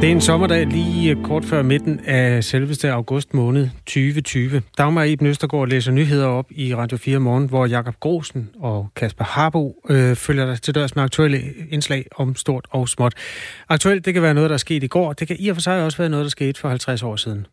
[0.00, 4.62] Det er en sommerdag lige øh, kort før midten af selveste august måned 2020.
[4.78, 9.24] Dagmar Eben Østergaard læser nyheder op i Radio 4 morgen, hvor Jakob Grosen og Kasper
[9.24, 13.14] Harbo øh, følger dig til dørs med aktuelle indslag om stort og småt.
[13.68, 15.12] Aktuelt, det kan være noget, der er sket i går.
[15.12, 17.46] Det kan i og for sig også være noget, der skete for 50 år siden.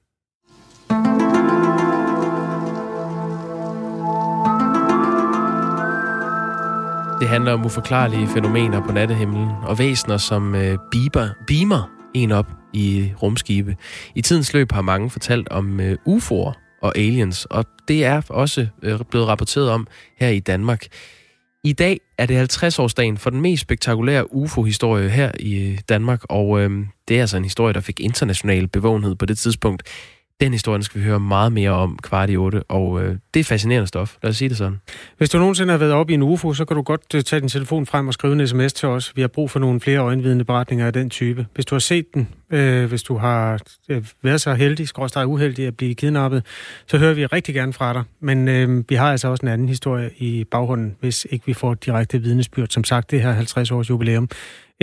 [7.19, 12.51] Det handler om uforklarlige fænomener på nattehimlen og væsener, som øh, biber, beamer en op
[12.73, 13.75] i rumskibe.
[14.15, 18.67] I tidens løb har mange fortalt om øh, UFO'er og aliens, og det er også
[18.83, 19.87] øh, blevet rapporteret om
[20.19, 20.85] her i Danmark.
[21.63, 26.59] I dag er det 50-årsdagen for den mest spektakulære UFO-historie her i øh, Danmark, og
[26.59, 26.71] øh,
[27.07, 29.83] det er altså en historie, der fik international bevågenhed på det tidspunkt.
[30.41, 33.43] Den historie skal vi høre meget mere om kvart i otte, og øh, det er
[33.43, 34.15] fascinerende stof.
[34.23, 34.79] Lad os sige det sådan.
[35.17, 37.39] Hvis du nogensinde har været op i en UFO, så kan du godt øh, tage
[37.39, 39.15] din telefon frem og skrive en sms til os.
[39.15, 41.45] Vi har brug for nogle flere øjenvidende beretninger af den type.
[41.53, 45.67] Hvis du har set den, øh, hvis du har øh, været så heldig, skråstrej uheldig
[45.67, 46.45] at blive kidnappet,
[46.87, 48.03] så hører vi rigtig gerne fra dig.
[48.19, 51.73] Men øh, vi har altså også en anden historie i baghånden, hvis ikke vi får
[51.73, 52.67] direkte vidnesbyrd.
[52.69, 54.29] Som sagt, det her 50 års jubilæum.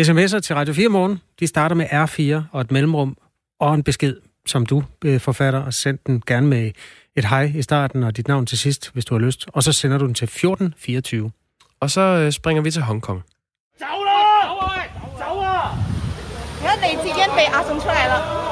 [0.01, 3.17] SMS'er til Radio 4 morgen, de starter med R4 og et mellemrum
[3.61, 6.72] og en besked som du øh, forfatter, og send den gerne med
[7.16, 9.46] et hej i starten og dit navn til sidst, hvis du har lyst.
[9.54, 11.32] Og så sender du den til 1424.
[11.80, 13.24] Og så øh, springer vi til Hongkong.
[13.80, 14.20] 走啦！
[15.20, 15.74] 走啊！
[16.62, 18.43] 而家黎智英被押送出嚟啦。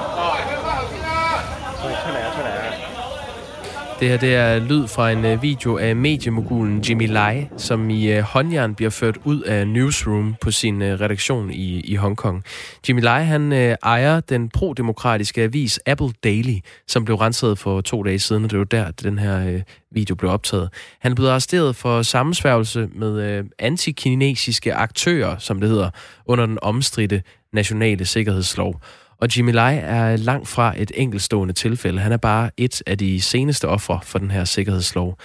[4.03, 8.12] Det her det er lyd fra en øh, video af mediemogulen Jimmy Lai, som i
[8.12, 12.44] øh, håndjern bliver ført ud af Newsroom på sin øh, redaktion i, i Hongkong.
[12.89, 18.19] Jimmy Lai han ejer den pro-demokratiske avis Apple Daily, som blev renset for to dage
[18.19, 20.69] siden, og det var der, den her video blev optaget.
[21.00, 25.91] Han blev arresteret for sammensværgelse med antikinesiske aktører, som det hedder,
[26.27, 27.22] under den omstridte
[27.53, 28.81] nationale sikkerhedslov.
[29.22, 32.00] Og Jimmy Lai er langt fra et enkelstående tilfælde.
[32.00, 35.19] Han er bare et af de seneste ofre for den her sikkerhedslov.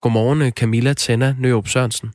[0.00, 2.12] Godmorgen, Camilla Tenna Nørup Sørensen.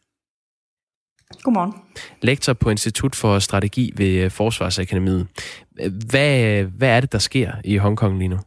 [1.44, 1.74] Godmorgen.
[2.22, 5.28] Lektor på Institut for Strategi ved Forsvarsakademiet.
[6.10, 8.38] Hvad, hvad er det, der sker i Hongkong lige nu?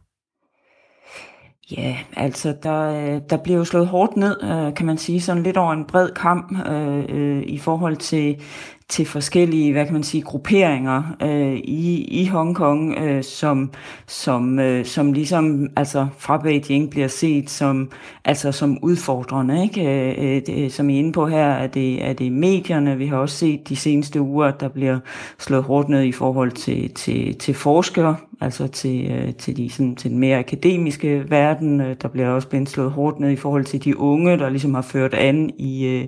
[1.77, 5.57] Ja, altså der, der bliver jo slået hårdt ned, øh, kan man sige, sådan lidt
[5.57, 8.41] over en bred kamp øh, øh, i forhold til
[8.89, 13.71] til forskellige, hvad kan man sige, grupperinger øh, i, i Hongkong, øh, som,
[14.07, 17.91] som, øh, som ligesom altså fra Beijing bliver set som,
[18.25, 19.63] altså som udfordrende.
[19.63, 19.81] Ikke?
[19.81, 22.97] Øh, øh, det, som I er inde på her, er det, er det medierne.
[22.97, 24.99] Vi har også set de seneste uger, der bliver
[25.39, 29.95] slået hårdt ned i forhold til, til, til forskere, altså til, øh, til, de, sådan,
[29.95, 31.81] til den mere akademiske verden.
[31.81, 34.73] Øh, der bliver også blevet slået hårdt ned i forhold til de unge, der ligesom
[34.73, 36.07] har ført an i, øh,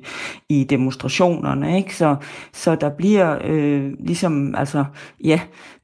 [0.49, 1.77] i demonstrationerne.
[1.77, 1.95] Ikke?
[1.95, 2.15] Så,
[2.53, 4.85] så der bliver øh, ligesom, altså,
[5.23, 5.39] ja,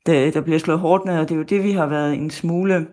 [0.05, 2.29] der, der bliver slået hårdt ned, og det er jo det, vi har været en
[2.29, 2.87] smule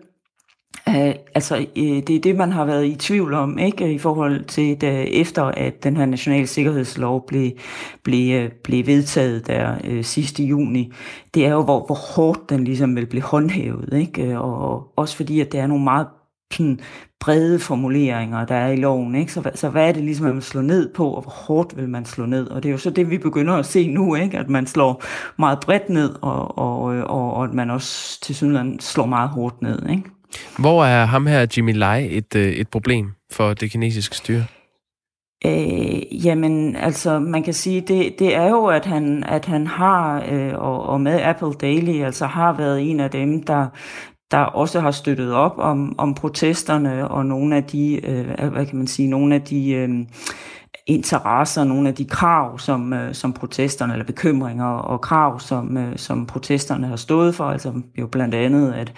[0.87, 0.95] Uh,
[1.35, 4.81] altså, uh, det er det, man har været i tvivl om, ikke, i forhold til,
[4.81, 7.51] da, efter at den her nationale sikkerhedslov blev,
[8.03, 10.91] blev, uh, blev vedtaget der øh, uh, sidste juni.
[11.33, 15.15] Det er jo, hvor, hvor hårdt den ligesom vil blive håndhævet, ikke, og, og også
[15.15, 16.07] fordi, at det er nogle meget
[16.53, 16.79] sådan,
[17.19, 19.15] brede formuleringer, der er i loven.
[19.15, 19.33] Ikke?
[19.33, 21.89] Så, så hvad er det ligesom, man vil slå ned på, og hvor hårdt vil
[21.89, 22.47] man slå ned?
[22.47, 24.37] Og det er jo så det, vi begynder at se nu, ikke?
[24.37, 25.03] at man slår
[25.37, 29.61] meget bredt ned, og, og, og, og at man også til synligheden slår meget hårdt
[29.61, 29.89] ned.
[29.89, 30.03] Ikke?
[30.59, 34.45] Hvor er ham her, Jimmy Lai, et, øh, et problem for det kinesiske styre?
[35.45, 40.25] Øh, jamen, altså, man kan sige, det, det er jo, at han, at han har,
[40.31, 43.67] øh, og, og med Apple Daily, altså har været en af dem, der,
[44.31, 48.77] der også har støttet op om, om protesterne og nogle af de, øh, hvad kan
[48.77, 49.89] man sige, nogle af de øh,
[50.85, 55.97] interesser, nogle af de krav, som, øh, som protesterne, eller bekymringer og krav, som, øh,
[55.97, 58.93] som protesterne har stået for, altså jo blandt andet, at,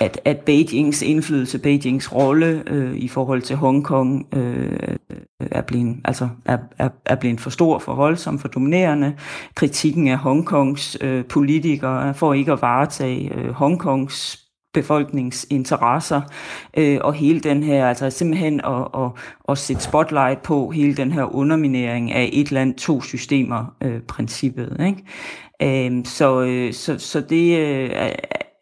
[0.00, 4.96] at, at Beijings indflydelse, Beijings rolle øh, i forhold til Hongkong øh,
[5.40, 9.14] er, blevet, altså er, er, er blevet for stor, for voldsom, for dominerende.
[9.54, 14.43] Kritikken af Hongkongs øh, politikere for ikke at varetage øh, Hongkongs
[14.74, 16.20] befolkningsinteresser,
[16.76, 19.10] øh, og hele den her, altså simpelthen at, at,
[19.48, 24.76] at sætte spotlight på hele den her underminering af et land, to systemer øh, princippet.
[24.86, 25.88] Ikke?
[25.88, 27.90] Øh, så, øh, så, så det øh,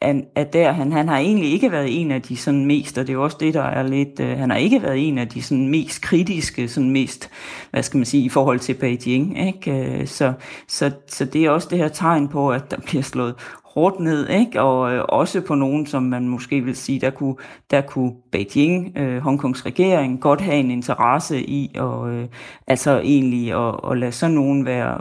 [0.03, 3.07] er, er der, han, han har egentlig ikke været en af de sådan mest, og
[3.07, 5.43] det er også det, der er lidt, øh, han har ikke været en af de
[5.43, 7.31] sådan mest kritiske, sådan mest,
[7.71, 9.47] hvad skal man sige, i forhold til Beijing.
[9.47, 10.01] Ikke?
[10.01, 10.33] Øh, så,
[10.69, 13.35] så, så det er også det her tegn på, at der bliver slået
[13.75, 14.61] hårdt ned, ikke?
[14.61, 17.37] og øh, også på nogen, som man måske vil sige, der kunne,
[17.71, 22.27] der kunne Beijing, øh, Hongkongs regering, godt have en interesse i at, øh,
[22.67, 25.01] altså egentlig at, at lade sådan nogen være,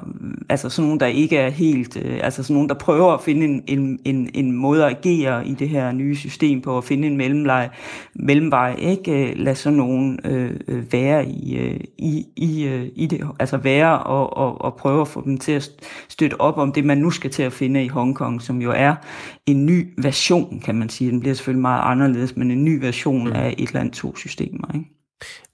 [0.49, 3.45] altså sådan nogen, der ikke er helt, øh, altså sådan nogen, der prøver at finde
[3.45, 7.07] en, en, en, en måde at agere i det her nye system på, at finde
[7.07, 7.69] en mellemvej,
[8.15, 13.05] mellemvej ikke øh, lade sådan nogen øh, øh, være i, øh, i, i, øh, i
[13.05, 15.69] det, altså være og, og, og prøve at få dem til at
[16.09, 18.95] støtte op om det, man nu skal til at finde i Hongkong, som jo er
[19.45, 21.11] en ny version, kan man sige.
[21.11, 23.35] Den bliver selvfølgelig meget anderledes, men en ny version mm.
[23.35, 24.67] af et land, to systemer.
[24.73, 24.85] Ikke?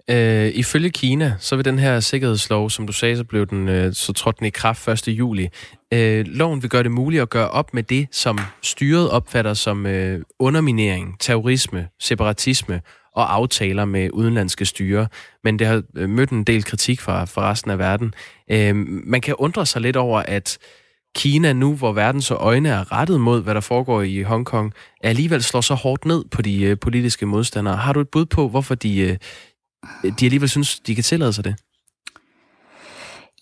[0.09, 3.93] Øh, ifølge Kina, så vil den her sikkerhedslov, som du sagde, så blev den, øh,
[3.93, 5.07] så trådte den i kraft 1.
[5.07, 5.49] juli.
[5.93, 9.85] Øh, loven vil gøre det muligt at gøre op med det, som styret opfatter som
[9.85, 12.81] øh, underminering, terrorisme, separatisme
[13.15, 15.07] og aftaler med udenlandske styre.
[15.43, 18.13] Men det har øh, mødt en del kritik fra, fra resten af verden.
[18.51, 20.57] Øh, man kan undre sig lidt over, at
[21.15, 24.73] Kina nu, hvor verdens øjne er rettet mod, hvad der foregår i Hongkong,
[25.03, 27.77] alligevel slår så hårdt ned på de øh, politiske modstandere.
[27.77, 29.17] Har du et bud på, hvorfor de, øh,
[30.19, 31.55] de alligevel synes, de kan tillade sig det?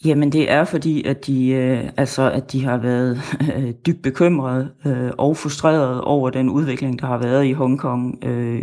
[0.05, 3.21] Jamen det er fordi, at de, øh, altså, at de har været
[3.55, 8.61] øh, dybt bekymrede øh, og frustrerede over den udvikling, der har været i Hongkong øh,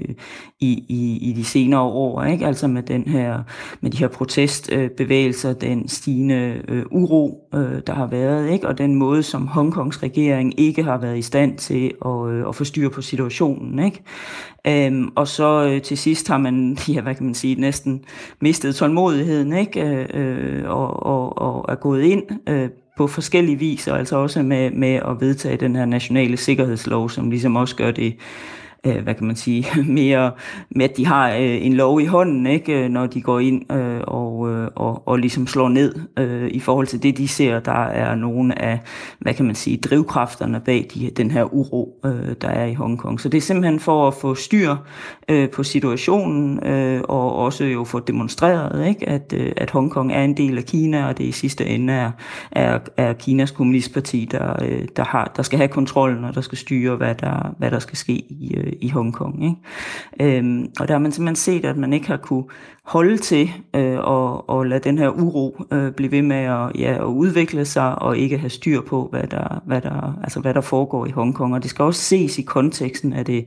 [0.61, 2.23] i, i, i de senere år.
[2.25, 2.47] Ikke?
[2.47, 3.43] Altså med, den her,
[3.81, 8.69] med de her protestbevægelser, øh, den stigende øh, uro, øh, der har været, ikke?
[8.69, 12.55] og den måde, som Hongkongs regering ikke har været i stand til at, øh, at
[12.55, 13.85] få styr på situationen.
[13.85, 14.03] Ikke?
[14.67, 18.05] Øhm, og så øh, til sidst har man, ja, hvad kan man sige, næsten
[18.41, 19.81] mistet tålmodigheden, ikke?
[19.81, 24.43] Øh, øh, og, og, og er gået ind øh, på forskellige vis, og altså også
[24.43, 28.17] med, med at vedtage den her nationale sikkerhedslov, som ligesom også gør det
[28.87, 29.67] øh, hvad kan man sige,
[30.01, 30.31] mere
[30.71, 33.73] med, at de har øh, en lov i hånden, ikke, øh, når de går ind
[33.73, 37.61] øh, og, øh, og, og ligesom slår ned øh, i forhold til det, de ser,
[37.61, 38.81] der er nogle af,
[39.19, 43.21] hvad kan man sige, drivkræfterne bag de, den her uro, øh, der er i Hongkong.
[43.21, 44.77] Så det er simpelthen for at få styr
[45.29, 50.25] øh, på situationen, øh, og også jo få demonstreret, ikke, at, øh, at Hongkong er
[50.25, 52.11] en del af Kina, og det i sidste ende er,
[52.53, 56.59] er, er Kinas kommunistparti, der, øh, der, har, der skal have kontrollen, og der skal
[56.59, 59.45] styre, hvad der, hvad der skal ske i, øh, i Hongkong.
[59.45, 60.39] Ikke?
[60.39, 62.45] Øhm, og der har man simpelthen set, at man ikke har kunne
[62.85, 66.95] holde til øh, og, og lade den her uro øh, blive ved med at, ja,
[66.95, 70.61] at udvikle sig og ikke have styr på, hvad der, hvad, der, altså, hvad der
[70.61, 71.55] foregår i Hongkong.
[71.55, 73.47] Og det skal også ses i konteksten af det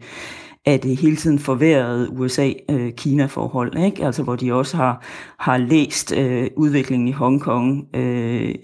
[0.66, 4.06] af det hele tiden forværrede USA-Kina-forhold, øh, ikke?
[4.06, 5.06] altså hvor de også har,
[5.40, 8.56] har læst øh, udviklingen i Hongkong øh,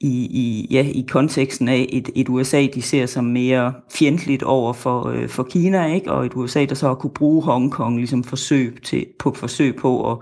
[0.00, 4.72] i, i, ja, i konteksten af et, et USA, de ser som mere fjendtligt over
[4.72, 6.12] for, øh, for Kina, ikke?
[6.12, 10.12] og et USA, der så har kunne bruge Hongkong ligesom forsøg til, på forsøg på
[10.12, 10.18] at,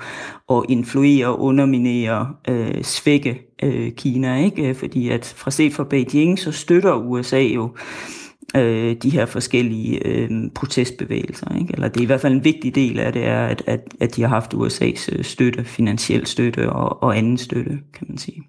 [0.51, 4.69] at influere, underminere, øh, svække øh, Kina, ikke?
[4.69, 8.24] Øh, fordi at fra set fra Beijing, så støtter USA jo øh,
[8.57, 11.59] Øh, de her forskellige øh, protestbevægelser.
[11.59, 11.75] Ikke?
[11.75, 14.17] Eller det er i hvert fald en vigtig del af det, er, at, at, at
[14.17, 18.43] de har haft USA's øh, støtte, finansiel støtte og, og anden støtte, kan man sige.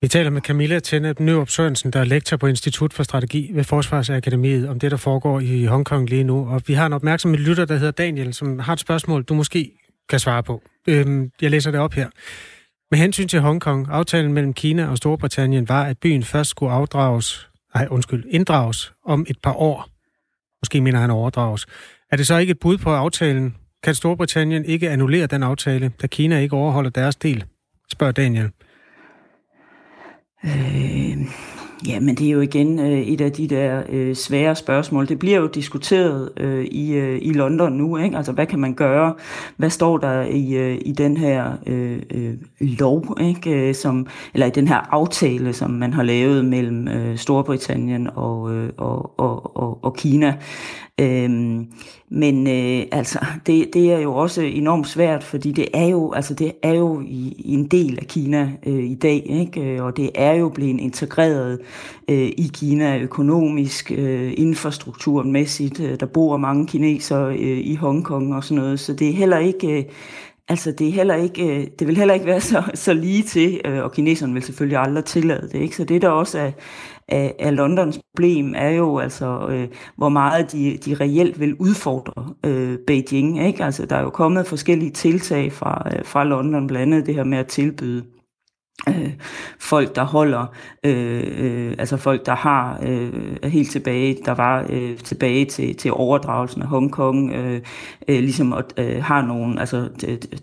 [0.00, 3.64] Vi taler med Camilla Tennep Nørup Sørensen, der er lektor på Institut for Strategi ved
[3.64, 6.48] Forsvarsakademiet, om det, der foregår i Hongkong lige nu.
[6.48, 9.70] Og vi har en opmærksom lytter, der hedder Daniel, som har et spørgsmål, du måske
[10.08, 10.62] kan svare på.
[10.88, 12.08] Øhm, jeg læser det op her.
[12.90, 17.48] Med hensyn til Hongkong, aftalen mellem Kina og Storbritannien var, at byen først skulle afdrages
[17.74, 19.88] nej, undskyld, inddrages om et par år.
[20.62, 21.66] Måske mener han overdrages.
[22.12, 23.56] Er det så ikke et bud på aftalen?
[23.82, 27.44] Kan Storbritannien ikke annullere den aftale, da Kina ikke overholder deres del?
[27.92, 28.50] Spørger Daniel.
[30.44, 31.16] Øh,
[31.88, 35.08] Ja, men det er jo igen øh, et af de der øh, svære spørgsmål.
[35.08, 38.16] Det bliver jo diskuteret øh, i, øh, i London nu, ikke?
[38.16, 39.14] Altså, hvad kan man gøre?
[39.56, 43.68] Hvad står der i, øh, i den her øh, øh, lov, ikke?
[43.68, 48.54] Øh, som, eller i den her aftale, som man har lavet mellem øh, Storbritannien og,
[48.54, 50.34] øh, og, og, og, og Kina?
[51.00, 51.66] Øhm,
[52.08, 56.34] men øh, altså, det, det er jo også enormt svært, fordi det er jo, altså,
[56.34, 59.60] det er jo i, i en del af Kina øh, i dag, ikke?
[59.60, 61.60] Øh, og det er jo blevet integreret
[62.08, 65.80] øh, i Kina økonomisk, øh, infrastrukturmæssigt.
[65.80, 69.38] Øh, der bor mange kinesere øh, i Hongkong og sådan noget, så det er heller
[69.38, 69.78] ikke...
[69.78, 69.84] Øh,
[70.48, 73.60] Altså, det, er heller ikke, øh, det vil heller ikke være så, så lige til,
[73.64, 75.54] øh, og kineserne vil selvfølgelig aldrig tillade det.
[75.54, 75.76] Ikke?
[75.76, 76.50] Så det, der også er,
[77.08, 82.34] af, af Londons problem, er jo altså, øh, hvor meget de, de reelt vil udfordre
[82.46, 83.46] øh, Beijing.
[83.46, 83.64] Ikke?
[83.64, 87.24] Altså, der er jo kommet forskellige tiltag fra, øh, fra London, blandt andet det her
[87.24, 88.04] med at tilbyde
[88.88, 89.12] øh,
[89.58, 90.46] folk, der holder,
[90.84, 93.12] øh, øh, altså folk, der har øh,
[93.44, 97.60] helt tilbage, der var øh, tilbage til, til overdragelsen af Hongkong, øh,
[98.08, 99.88] øh, ligesom at øh, har nogen altså,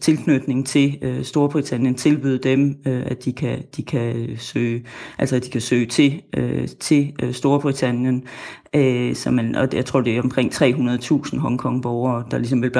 [0.01, 4.85] tilknytning til øh, Storbritannien, tilbyde dem, øh, at de kan, de kan søge,
[5.17, 8.23] altså at de kan søge til, øh, til øh, Storbritannien.
[8.75, 12.71] Øh, så man, og jeg tror, det er omkring 300.000 Hongkong-borgere, der ligesom vil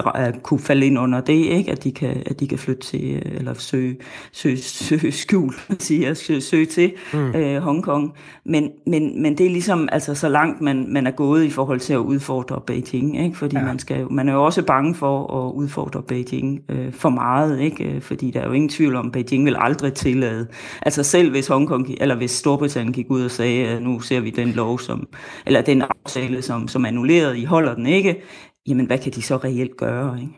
[0.43, 1.71] kunne falde ind under det, ikke?
[1.71, 3.97] At, de kan, at de kan flytte til, øh, eller søge,
[4.31, 7.35] søge, søge skjul, siger, søge, søge til mm.
[7.35, 8.13] øh, Hongkong.
[8.45, 11.79] Men, men, men det er ligesom altså, så langt, man, man er gået i forhold
[11.79, 13.37] til at udfordre Beijing, ikke?
[13.37, 13.63] Fordi ja.
[13.63, 18.01] man, skal, man er jo også bange for at udfordre Beijing øh, for meget, ikke?
[18.01, 20.47] Fordi der er jo ingen tvivl om, at Beijing vil aldrig tillade.
[20.81, 24.29] Altså selv hvis Hongkong, eller hvis Storbritannien gik ud og sagde, at nu ser vi
[24.29, 25.07] den lov, som,
[25.45, 28.21] eller den aftale, som, som annulleret, I holder den ikke,
[28.67, 30.21] jamen hvad kan de så reelt gøre?
[30.21, 30.33] Ikke?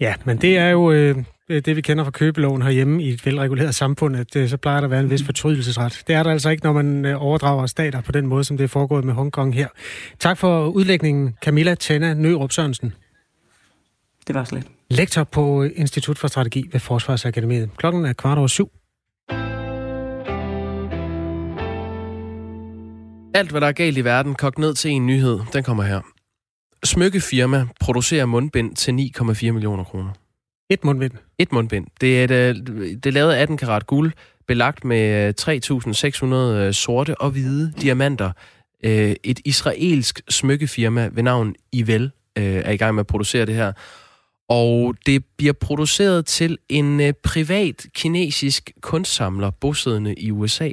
[0.00, 1.16] Ja, men det er jo øh,
[1.48, 4.84] det, vi kender fra købeloven herhjemme i et velreguleret samfund, at øh, så plejer der
[4.84, 5.26] at være en vis mm.
[5.26, 6.02] fortrydelsesret.
[6.06, 8.64] Det er der altså ikke, når man øh, overdrager stater på den måde, som det
[8.64, 9.68] er foregået med Hongkong her.
[10.18, 12.92] Tak for udlægningen, Camilla Tena Nørup Sørensen.
[14.26, 14.66] Det var slet.
[14.90, 17.70] Lektor på Institut for Strategi ved Forsvarsakademiet.
[17.76, 18.70] Klokken er kvart over syv.
[23.36, 25.40] Alt, hvad der er galt i verden, kogt ned til en nyhed.
[25.52, 26.00] Den kommer her.
[26.84, 30.10] Smykkefirma producerer mundbind til 9,4 millioner kroner.
[30.70, 31.12] Et mundbind?
[31.38, 31.86] Et mundbind.
[32.00, 32.54] Det er, et, øh,
[32.94, 34.12] det er lavet af 18 karat guld,
[34.48, 38.32] belagt med 3.600 øh, sorte og hvide diamanter.
[38.84, 43.72] Øh, et israelsk smykkefirma ved navn Ivel er i gang med at producere det her.
[44.48, 50.70] Og det bliver produceret til en privat kinesisk kunstsamler bosiddende i USA.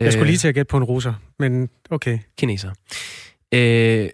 [0.00, 2.18] Jeg skulle lige til at gætte på en russer, men okay.
[2.38, 2.70] Kineser.
[3.54, 4.08] Øh,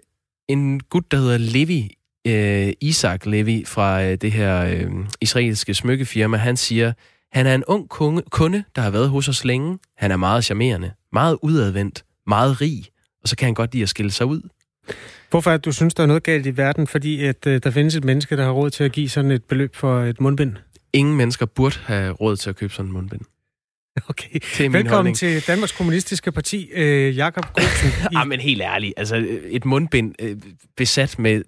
[0.47, 1.97] en gut, der hedder Levi,
[2.27, 6.93] øh, Isaac Levi fra øh, det her øh, israelske smykkefirma, han siger,
[7.31, 9.79] han er en ung kunde, kunde, der har været hos os længe.
[9.97, 12.85] Han er meget charmerende, meget udadvendt, meget rig,
[13.23, 14.41] og så kan han godt lide at skille sig ud.
[15.29, 16.87] Hvorfor er du synes, der er noget galt i verden?
[16.87, 19.43] Fordi at, øh, der findes et menneske, der har råd til at give sådan et
[19.43, 20.55] beløb for et mundbind?
[20.93, 23.21] Ingen mennesker burde have råd til at købe sådan et mundbind.
[24.09, 24.39] Okay.
[24.59, 25.17] Velkommen holdning.
[25.17, 27.89] til Danmarks Kommunistiske Parti, øh, Jakob Grusen.
[28.11, 28.15] I...
[28.19, 30.37] ah, men helt ærligt, altså et mundbind øh,
[30.77, 31.41] besat med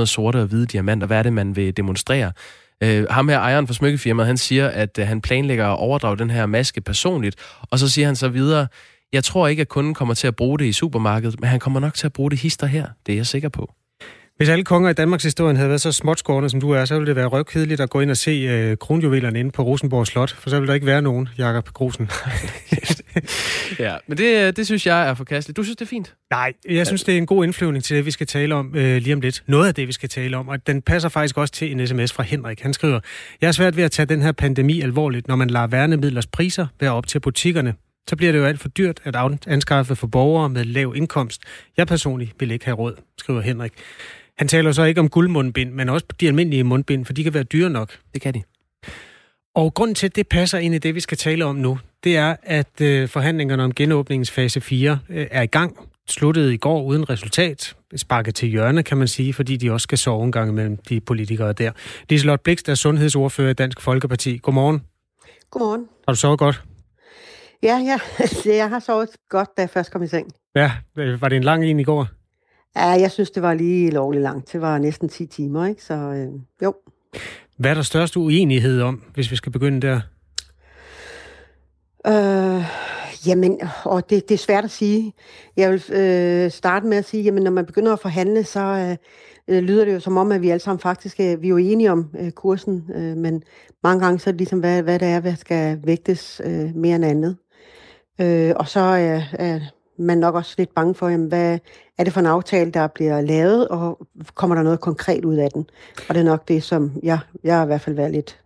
[0.00, 2.32] 3.600 sorte og hvide diamanter, hvad er det, man vil demonstrere?
[2.82, 6.30] Øh, ham her, ejeren for smykkefirmaet, han siger, at øh, han planlægger at overdrage den
[6.30, 7.36] her maske personligt,
[7.70, 8.66] og så siger han så videre,
[9.12, 11.80] jeg tror ikke, at kunden kommer til at bruge det i supermarkedet, men han kommer
[11.80, 12.86] nok til at bruge det hister her.
[13.06, 13.72] Det er jeg sikker på.
[14.36, 17.06] Hvis alle konger i Danmarks historie havde været så småtskårende, som du er, så ville
[17.06, 20.50] det være røvkedeligt at gå ind og se øh, kronjuvelerne inde på Rosenborg Slot, for
[20.50, 22.10] så ville der ikke være nogen, Jakob Grusen.
[23.78, 25.56] ja, men det, det synes jeg er forkasteligt.
[25.56, 26.14] Du synes, det er fint?
[26.30, 28.96] Nej, jeg synes, det er en god indflyvning til det, vi skal tale om øh,
[28.96, 29.42] lige om lidt.
[29.46, 32.12] Noget af det, vi skal tale om, og den passer faktisk også til en sms
[32.12, 32.60] fra Henrik.
[32.60, 33.00] Han skriver,
[33.40, 36.66] jeg er svært ved at tage den her pandemi alvorligt, når man lader værnemidlers priser
[36.80, 37.74] være op til butikkerne
[38.08, 39.16] så bliver det jo alt for dyrt at
[39.46, 41.42] anskaffe for borgere med lav indkomst.
[41.76, 43.72] Jeg personligt vil ikke have råd, skriver Henrik.
[44.38, 47.42] Han taler så ikke om guldmundbind, men også de almindelige mundbind, for de kan være
[47.42, 47.98] dyre nok.
[48.14, 48.42] Det kan de.
[49.54, 52.16] Og grunden til, at det passer ind i det, vi skal tale om nu, det
[52.16, 55.88] er, at øh, forhandlingerne om genåbningens fase 4 øh, er i gang.
[56.08, 57.76] Sluttede i går uden resultat.
[57.96, 61.00] Sparket til hjørne, kan man sige, fordi de også skal sove en gang mellem de
[61.00, 61.72] politikere der.
[62.08, 64.36] Liselotte Blikst er sundhedsordfører i Dansk Folkeparti.
[64.36, 64.82] Godmorgen.
[65.50, 65.86] Godmorgen.
[66.08, 66.62] Har du sovet godt?
[67.62, 67.98] Ja, ja.
[68.56, 70.32] jeg har sovet godt, da jeg først kom i seng.
[70.54, 72.06] Ja, var det en lang en i går?
[72.76, 74.52] Ja, jeg synes, det var lige lovligt langt.
[74.52, 75.84] Det var næsten 10 timer, ikke?
[75.84, 76.28] Så øh,
[76.62, 76.74] jo.
[77.56, 80.00] Hvad er der største uenighed om, hvis vi skal begynde der?
[82.06, 82.64] Øh,
[83.26, 85.12] jamen, og det, det er svært at sige.
[85.56, 88.96] Jeg vil øh, starte med at sige, jamen, når man begynder at forhandle, så øh,
[89.56, 91.56] øh lyder det jo som om, at vi alle sammen faktisk er, vi er jo
[91.56, 93.42] enige om øh, kursen, øh, men
[93.82, 96.96] mange gange så er det ligesom, hvad, hvad det er, hvad skal vægtes øh, mere
[96.96, 97.36] end andet.
[98.20, 99.62] Øh, og så er øh,
[99.98, 101.58] man nok også lidt bange for, jamen, hvad
[101.98, 105.50] er det for en aftale, der bliver lavet, og kommer der noget konkret ud af
[105.50, 105.70] den?
[106.08, 108.40] Og det er nok det, som jeg, jeg har i hvert fald været lidt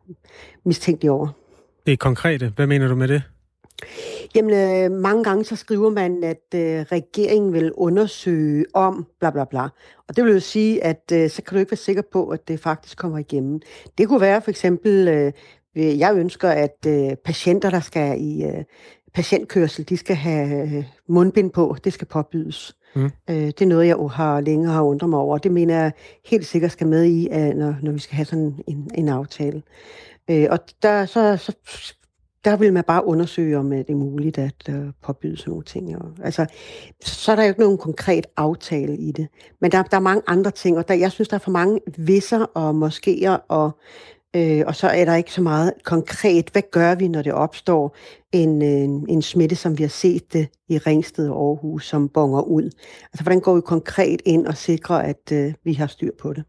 [0.65, 1.29] mistænkelig over.
[1.87, 2.53] Det er konkrete.
[2.57, 3.23] Hvad mener du med det?
[4.35, 9.45] Jamen, øh, mange gange så skriver man, at øh, regeringen vil undersøge om bla bla
[9.45, 9.63] bla.
[10.09, 12.49] Og det vil jo sige, at øh, så kan du ikke være sikker på, at
[12.49, 13.61] det faktisk kommer igennem.
[13.99, 15.33] Det kunne være for eksempel, øh,
[15.77, 18.65] jeg ønsker, at øh, patienter, der skal i øh,
[19.15, 21.77] patientkørsel, de skal have øh, mundbind på.
[21.85, 22.77] Det skal påbydes.
[22.95, 23.05] Mm.
[23.05, 25.39] Øh, det er noget, jeg har længe har undret mig over.
[25.39, 25.93] Det mener jeg
[26.25, 29.63] helt sikkert skal med i, når, når vi skal have sådan en, en aftale.
[30.31, 31.55] Øh, og der, så, så,
[32.45, 35.97] der vil man bare undersøge, om det er muligt at uh, påbyde sådan nogle ting.
[35.97, 36.47] Og, altså,
[37.05, 39.29] så er der jo ikke nogen konkret aftale i det.
[39.61, 41.81] Men der, der er mange andre ting, og der, jeg synes, der er for mange
[41.99, 43.79] visser og moskéer og
[44.37, 47.97] Øh, og så er der ikke så meget konkret, hvad gør vi, når det opstår
[48.33, 52.43] en, en, en smitte, som vi har set det i Ringsted og Aarhus, som bonger
[52.43, 52.71] ud?
[53.13, 56.45] Altså, hvordan går vi konkret ind og sikrer, at øh, vi har styr på det?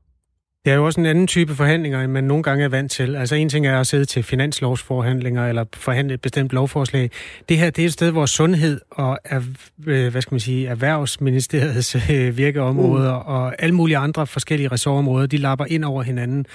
[0.65, 3.15] Det er jo også en anden type forhandlinger, end man nogle gange er vant til.
[3.15, 7.09] Altså en ting er at sidde til finanslovsforhandlinger eller forhandle et bestemt lovforslag.
[7.49, 9.19] Det her det er et sted, hvor sundhed og
[9.87, 13.25] øh, hvad skal man sige, erhvervsministeriets øh, virkeområder mm.
[13.25, 16.45] og alle mulige andre forskellige ressortområder, de lapper ind over hinanden.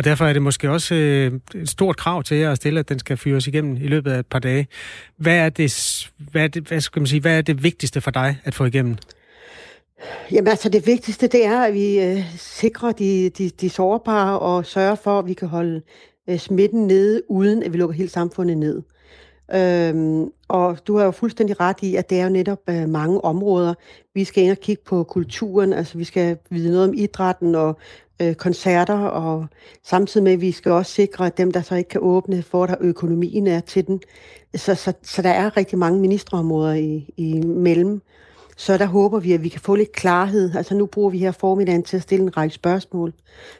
[0.00, 2.88] Og derfor er det måske også øh, et stort krav til jer at stille, at
[2.88, 4.66] den skal fyres igennem i løbet af et par dage.
[5.16, 8.10] Hvad er det, hvad er det, hvad skal man sige, hvad er det vigtigste for
[8.10, 8.96] dig at få igennem?
[10.32, 14.66] Jamen altså det vigtigste, det er, at vi øh, sikrer de, de, de sårbare og
[14.66, 15.82] sørger for, at vi kan holde
[16.30, 18.82] øh, smitten nede, uden at vi lukker hele samfundet ned.
[19.54, 23.24] Øhm, og du har jo fuldstændig ret i, at det er jo netop øh, mange
[23.24, 23.74] områder.
[24.14, 27.78] Vi skal ind og kigge på kulturen, altså vi skal vide noget om idrætten og
[28.20, 29.46] øh, koncerter, og
[29.84, 32.66] samtidig med, at vi skal også sikre, at dem, der så ikke kan åbne, får
[32.66, 34.00] der økonomien er til den.
[34.54, 38.02] Så, så, så der er rigtig mange ministerområder i, i mellem.
[38.56, 40.54] Så der håber vi, at vi kan få lidt klarhed.
[40.54, 43.12] Altså nu bruger vi her formiddagen til at stille en række spørgsmål,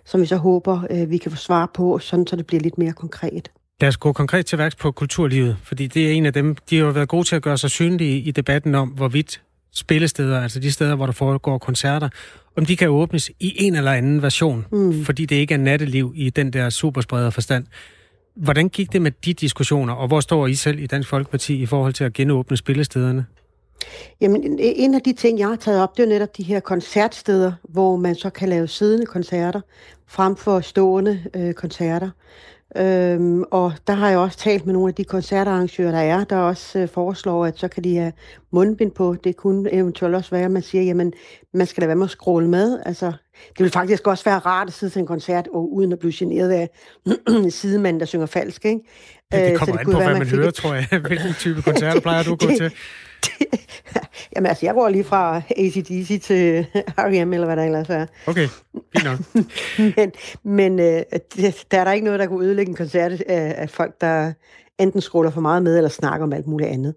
[0.04, 2.78] som vi så håber, øh, vi kan få svar på, sådan så det bliver lidt
[2.78, 3.50] mere konkret.
[3.80, 6.78] Lad os gå konkret til værks på kulturlivet, fordi det er en af dem, de
[6.78, 9.42] har jo været gode til at gøre sig synlige i debatten om, hvorvidt
[9.74, 12.08] spillesteder, altså de steder, hvor der foregår koncerter,
[12.57, 15.04] om de kan åbnes i en eller anden version, mm.
[15.04, 17.66] fordi det ikke er natteliv i den der superspreder forstand.
[18.35, 21.66] Hvordan gik det med de diskussioner, og hvor står I selv i Dansk Folkeparti i
[21.66, 23.26] forhold til at genåbne spillestederne?
[24.21, 27.52] Jamen, en af de ting, jeg har taget op, det er netop de her koncertsteder,
[27.62, 29.61] hvor man så kan lave siddende koncerter,
[30.07, 32.11] frem for stående øh, koncerter.
[32.76, 36.36] Øhm, og der har jeg også talt med nogle af de koncertarrangører, der er, der
[36.36, 38.12] også øh, foreslår, at så kan de have
[38.52, 39.16] mundbind på.
[39.24, 41.12] Det kunne eventuelt også være, at man siger, jamen,
[41.54, 42.80] man skal da være med at scrolle med.
[42.86, 43.06] Altså,
[43.48, 46.12] det vil faktisk også være rart at sidde til en koncert, og uden at blive
[46.16, 46.70] generet af
[47.60, 48.80] sidemanden, der synger falsk, ikke?
[49.32, 50.86] Ja, det øh, kommer så det an på, være, hvad man, man hører, tror jeg.
[51.06, 52.72] Hvilken type koncerter plejer du at gå til?
[54.36, 56.66] Jamen altså, jeg går lige fra ACDC til
[56.98, 58.06] R.E.M., eller hvad der ellers er.
[58.26, 59.18] Okay, fint nok.
[59.96, 60.12] men
[60.42, 61.02] men øh,
[61.70, 64.32] der er der ikke noget, der kunne ødelægge en koncert af, af folk, der
[64.78, 66.94] enten scroller for meget med, eller snakker om alt muligt andet.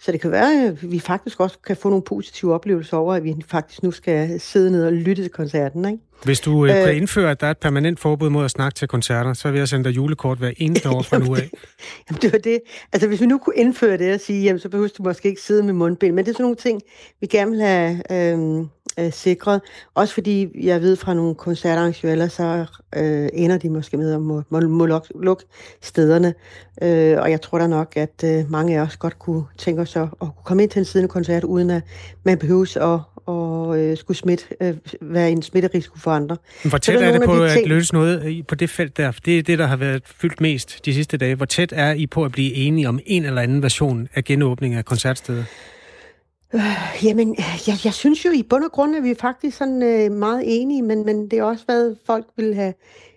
[0.00, 3.24] Så det kan være, at vi faktisk også kan få nogle positive oplevelser over, at
[3.24, 5.84] vi faktisk nu skal sidde ned og lytte til koncerten.
[5.84, 5.98] Ikke?
[6.24, 6.96] Hvis du øh, kan øh.
[6.96, 9.68] indføre, at der er et permanent forbud mod at snakke til koncerter, så vil jeg
[9.68, 11.50] sende dig julekort hver eneste år fra nu af.
[12.10, 12.60] jamen, det var det.
[12.92, 15.40] Altså, hvis vi nu kunne indføre det og sige, jamen, så behøver du måske ikke
[15.40, 16.14] sidde med mundbind.
[16.14, 16.82] Men det er sådan nogle ting,
[17.20, 18.66] vi gerne vil have øh,
[18.98, 19.60] øh, sikret.
[19.94, 24.42] Også fordi jeg ved fra nogle koncertarrangører, så øh, ender de måske med at må,
[24.50, 25.42] må, må lukke luk
[25.82, 26.34] stederne.
[26.82, 29.96] Øh, og jeg tror da nok, at øh, mange af os godt kunne tænke os
[29.96, 31.82] at, at kunne komme ind til en siddende koncert, uden at
[32.24, 36.36] man behøves at, og øh, skulle smitte, øh, være en smitterisiko for andre.
[36.64, 39.12] Men hvor tæt er, er det på de at løse noget på det felt der?
[39.24, 41.34] Det er det, der har været fyldt mest de sidste dage.
[41.34, 44.74] Hvor tæt er I på at blive enige om en eller anden version af genåbning
[44.74, 45.44] af koncertsteder?
[46.54, 49.82] Øh, jamen, jeg, jeg synes jo i bund og grund, at vi er faktisk sådan
[49.82, 52.74] øh, meget enige, men, men det er også, hvad folk vil have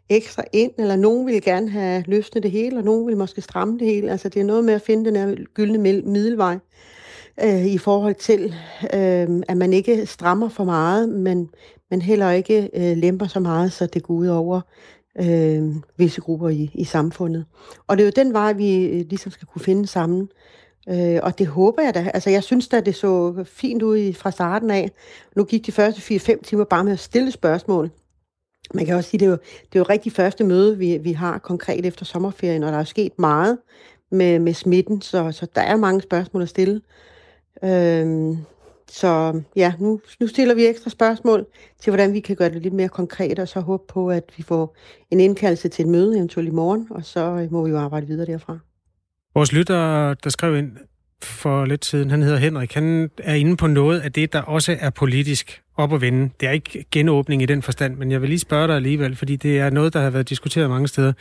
[0.09, 3.79] ekstra ind, eller nogen vil gerne have løsnet det hele, og nogen vil måske stramme
[3.79, 4.11] det hele.
[4.11, 6.57] Altså, det er noget med at finde den her gyldne middelvej
[7.43, 8.55] øh, i forhold til,
[8.93, 11.49] øh, at man ikke strammer for meget, men,
[11.91, 14.61] men heller ikke øh, lemper så meget, så det går ud over
[15.19, 17.45] øh, visse grupper i, i samfundet.
[17.87, 20.29] Og det er jo den vej, vi øh, ligesom skal kunne finde sammen.
[20.89, 22.11] Øh, og det håber jeg da.
[22.13, 24.91] Altså, jeg synes da, det så fint ud fra starten af.
[25.35, 27.91] Nu gik de første 4-5 timer bare med at stille spørgsmål.
[28.73, 31.11] Man kan også sige, det er jo, det er jo rigtig første møde, vi, vi
[31.11, 33.57] har konkret efter sommerferien, og der er sket meget
[34.11, 36.81] med, med smitten, så, så der er mange spørgsmål at stille.
[37.63, 38.37] Øhm,
[38.91, 41.45] så ja, nu, nu stiller vi ekstra spørgsmål
[41.79, 44.43] til, hvordan vi kan gøre det lidt mere konkret, og så håbe på, at vi
[44.43, 44.77] får
[45.11, 48.07] en indkaldelse til et møde, eventuelt i morgen, og så øh, må vi jo arbejde
[48.07, 48.57] videre derfra.
[49.33, 50.71] Vores lytter, der skrev ind
[51.21, 54.77] for lidt siden, han hedder Henrik, han er inde på noget af det, der også
[54.79, 56.29] er politisk op at vende.
[56.39, 59.35] Det er ikke genåbning i den forstand, men jeg vil lige spørge dig alligevel, fordi
[59.35, 61.13] det er noget, der har været diskuteret mange steder.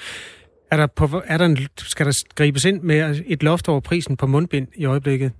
[0.71, 4.17] Er der på, er der en, skal der gribes ind med et loft over prisen
[4.17, 5.33] på mundbind i øjeblikket?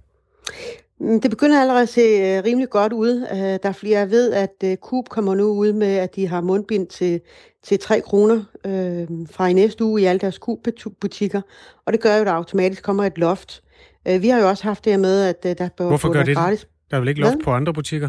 [1.01, 3.27] Mm, det begynder allerede at se øh, rimelig godt ud.
[3.33, 6.29] Øh, der er flere, jeg ved, at øh, Coop kommer nu ud med, at de
[6.29, 7.21] har mundbind til,
[7.63, 11.41] til 3 kroner øh, fra i næste uge i alle deres Coop-butikker.
[11.87, 13.63] Og det gør jo, at der automatisk kommer et loft.
[14.21, 16.69] Vi har jo også haft det med, at der bør Hvorfor gør det gratis.
[16.91, 18.09] Der er vel ikke loft på andre butikker?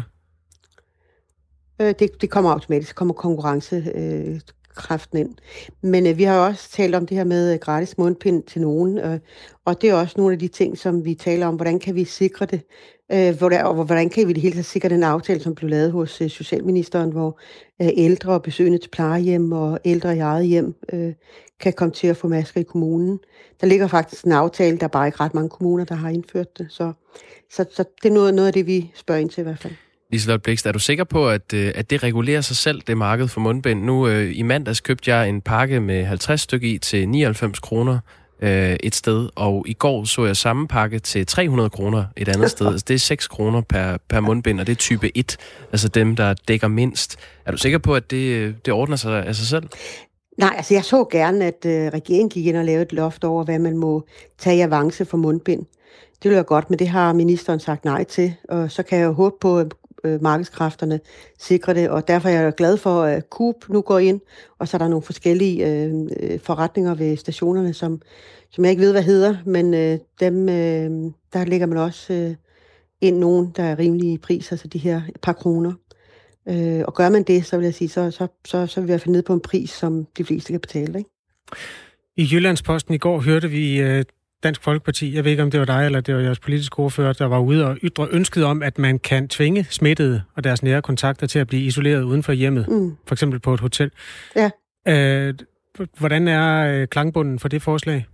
[1.78, 2.96] Det, det kommer automatisk.
[2.96, 4.40] kommer konkurrence øh,
[4.74, 5.34] kræften ind.
[5.82, 8.60] Men øh, vi har jo også talt om det her med øh, gratis mundpind til
[8.60, 9.18] nogen, øh,
[9.64, 12.04] og det er også nogle af de ting, som vi taler om, hvordan kan vi
[12.04, 12.60] sikre det,
[13.12, 15.70] øh, hvor der, og hvordan kan vi det hele taget sikre den aftale, som blev
[15.70, 17.38] lavet hos øh, Socialministeren, hvor
[17.82, 21.12] øh, ældre og besøgende til plejehjem og ældre i eget hjem øh,
[21.60, 23.18] kan komme til at få masker i kommunen.
[23.60, 26.58] Der ligger faktisk en aftale, der er bare ikke ret mange kommuner, der har indført
[26.58, 26.92] det, så,
[27.50, 29.74] så, så det er noget, noget af det, vi spørger ind til i hvert fald.
[30.12, 33.28] Liselotte Blikst, er du sikker på, at, øh, at det regulerer sig selv, det marked
[33.28, 33.82] for mundbind?
[33.82, 37.98] Nu øh, i mandags købte jeg en pakke med 50 stykker i til 99 kroner
[38.42, 42.50] øh, et sted, og i går så jeg samme pakke til 300 kroner et andet
[42.56, 42.66] sted.
[42.66, 45.36] Altså, det er 6 kroner per, per mundbind, og det er type 1,
[45.72, 47.16] altså dem, der dækker mindst.
[47.46, 49.68] Er du sikker på, at det, øh, det ordner sig af sig selv?
[50.38, 53.44] Nej, altså jeg så gerne, at øh, regeringen gik ind og lavede et loft over,
[53.44, 54.06] hvad man må
[54.38, 55.60] tage i avance for mundbind.
[56.22, 59.04] Det ville være godt, men det har ministeren sagt nej til, og så kan jeg
[59.04, 59.66] jo håbe på, at
[60.04, 61.00] øh, markedskræfterne
[61.38, 64.20] sikrer det, og derfor er jeg glad for, at Coop nu går ind,
[64.58, 68.00] og så er der nogle forskellige øh, øh forretninger ved stationerne, som,
[68.50, 72.34] som jeg ikke ved, hvad hedder, men øh, dem, øh, der ligger man også øh,
[73.00, 75.72] ind nogen, der er rimelige priser, så altså de her par kroner.
[76.48, 79.00] Øh, og gør man det, så vil jeg sige, så, så, så, så vil hvert
[79.00, 80.98] fald ned på en pris, som de fleste kan betale.
[80.98, 81.10] Ikke?
[82.16, 84.04] I Jyllandsposten i går hørte vi øh,
[84.42, 87.12] Dansk Folkeparti, jeg ved ikke om det var dig eller det var jeres politiske ordfører,
[87.12, 90.82] der var ude og ytre ønsket om, at man kan tvinge smittede og deres nære
[90.82, 92.96] kontakter til at blive isoleret uden for hjemmet, mm.
[93.06, 93.90] for eksempel på et hotel.
[94.36, 94.50] Ja.
[94.88, 95.34] Øh,
[95.98, 98.06] hvordan er øh, klangbunden for det forslag?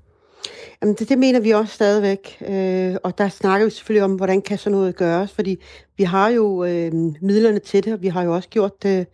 [0.83, 2.39] Jamen, det, det mener vi også stadigvæk.
[2.49, 5.57] Øh, og der snakker vi selvfølgelig om, hvordan kan sådan noget gøres, fordi
[5.97, 9.07] vi har jo øh, midlerne til det, og vi har jo også gjort det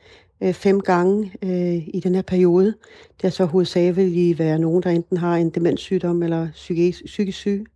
[0.43, 2.75] øh, fem gange øh, i den her periode.
[3.21, 7.67] Det er så hovedsageligt være nogen, der enten har en demenssygdom eller psykisk, psykisk syg.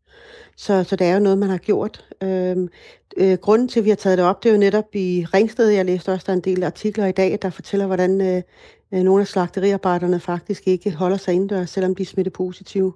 [0.56, 2.04] Så, så det er jo noget, man har gjort.
[2.22, 2.68] Øhm,
[3.16, 5.68] øh, grunden til, at vi har taget det op, det er jo netop i Ringsted.
[5.68, 8.42] Jeg læste også, der er en del artikler i dag, der fortæller, hvordan øh
[9.04, 12.92] nogle af slagteriarbejderne faktisk ikke holder sig indendørs, selvom de er smittet positive.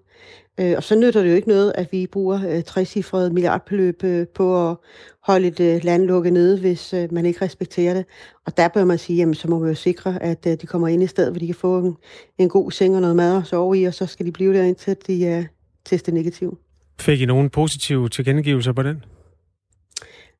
[0.61, 4.27] Øh, og så nytter det jo ikke noget, at vi bruger øh, trecifrede milliardbeløb øh,
[4.35, 4.77] på at
[5.23, 8.05] holde et øh, land lukket nede, hvis øh, man ikke respekterer det.
[8.47, 10.89] Og der bør man sige, jamen så må vi jo sikre, at øh, de kommer
[10.89, 11.97] ind i stedet, hvor de kan få en,
[12.39, 14.63] en god seng og noget mad at sove i, og så skal de blive der
[14.63, 15.45] indtil de er
[15.85, 16.59] testet negativ.
[17.01, 19.05] Fik I nogen positive tilkendegivelser på den?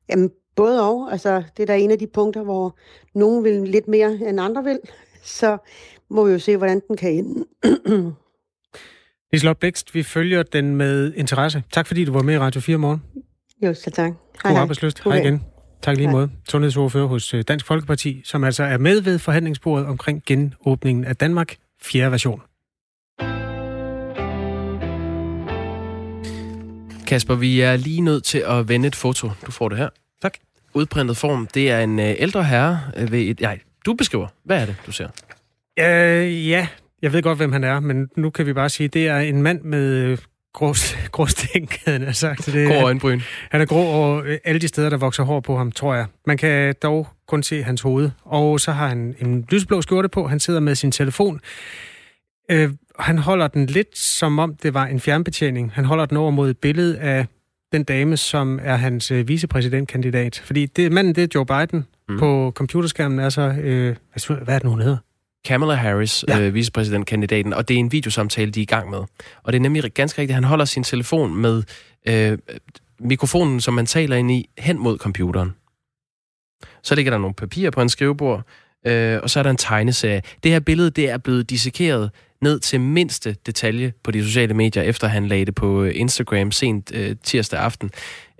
[0.09, 1.11] Jamen, både og.
[1.11, 2.77] Altså, det er da en af de punkter, hvor
[3.13, 4.79] nogen vil lidt mere end andre vil.
[5.23, 5.57] Så
[6.09, 7.45] må vi jo se, hvordan den kan ende.
[9.33, 11.63] Liselotte Bækst, vi følger den med interesse.
[11.71, 13.01] Tak fordi du var med i Radio 4 morgen.
[13.63, 14.11] Jo, så tak.
[14.37, 15.03] God hej, arbejdsløst.
[15.03, 15.43] Hej igen.
[15.81, 16.29] Tak lige måde.
[16.49, 21.55] Sundhedsordfører hos øh, Dansk Folkeparti, som altså er med ved forhandlingsbordet omkring genåbningen af Danmark,
[21.81, 22.41] fjerde version.
[27.07, 29.29] Kasper, vi er lige nødt til at vende et foto.
[29.45, 29.89] Du får det her.
[30.21, 30.33] Tak.
[30.73, 31.47] Udprintet form.
[31.53, 32.79] Det er en øh, ældre herre
[33.09, 33.41] ved et...
[33.41, 34.27] Nej, du beskriver.
[34.43, 35.07] Hvad er det, du ser?
[35.79, 36.67] Øh, ja,
[37.01, 39.17] jeg ved godt, hvem han er, men nu kan vi bare sige, at det er
[39.17, 40.17] en mand med
[40.53, 40.73] grå,
[41.11, 42.45] grå stænk, han sagt.
[42.45, 43.19] Det, grå øjenbryn.
[43.19, 45.95] Han, han er grå over øh, alle de steder, der vokser hår på ham, tror
[45.95, 46.05] jeg.
[46.27, 48.09] Man kan dog kun se hans hoved.
[48.21, 50.27] Og så har han en lysblå skjorte på.
[50.27, 51.41] Han sidder med sin telefon.
[52.51, 55.71] Øh, han holder den lidt som om det var en fjernbetjening.
[55.73, 57.25] Han holder den over mod et billede af
[57.71, 60.41] den dame, som er hans øh, vicepræsidentkandidat.
[60.45, 61.85] Fordi det, manden, det er Joe Biden.
[62.11, 62.19] Mm.
[62.19, 63.41] På computerskærmen er så...
[63.41, 63.95] Øh,
[64.27, 64.97] hvad er det nu, hun hedder?
[65.45, 66.41] Kamala Harris, ja.
[66.41, 68.99] øh, vicepræsidentkandidaten, og det er en videosamtale, de er i gang med.
[69.43, 71.63] Og det er nemlig ganske rigtigt, han holder sin telefon med
[72.07, 72.37] øh,
[72.99, 75.55] mikrofonen, som man taler ind i, hen mod computeren.
[76.83, 78.43] Så ligger der nogle papirer på en skrivebord,
[78.87, 80.21] øh, og så er der en tegneserie.
[80.43, 84.83] Det her billede, det er blevet dissekeret ned til mindste detalje på de sociale medier,
[84.83, 87.91] efter han lagde det på Instagram sent øh, tirsdag aften.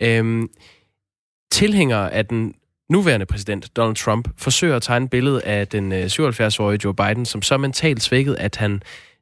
[0.02, 0.44] Øh,
[1.52, 2.54] tilhængere af den
[2.92, 7.26] nuværende præsident, Donald Trump, forsøger at tegne et billede af den øh, 77-årige Joe Biden,
[7.26, 8.82] som så mentalt svækket, at han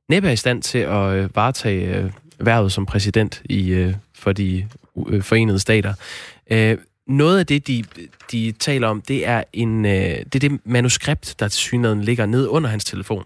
[0.09, 4.67] næppe er i stand til at øh, varetage øh, værvet som præsident i for de
[5.21, 5.93] forenede stater.
[7.07, 7.83] Noget af det, de,
[8.31, 12.47] de taler om, det er, en, det er det manuskript, der til synligheden ligger ned
[12.47, 13.23] under hans telefon.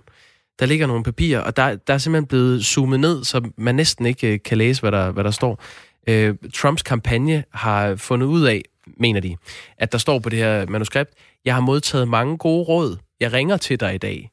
[0.59, 4.05] Der ligger nogle papirer, og der, der er simpelthen blevet zoomet ned, så man næsten
[4.05, 5.63] ikke kan læse, hvad der, hvad der står.
[6.53, 8.61] Trumps kampagne har fundet ud af,
[8.97, 9.35] mener de,
[9.77, 11.11] at der står på det her manuskript,
[11.45, 12.97] jeg har modtaget mange gode råd.
[13.19, 14.29] Jeg ringer til dig i dag.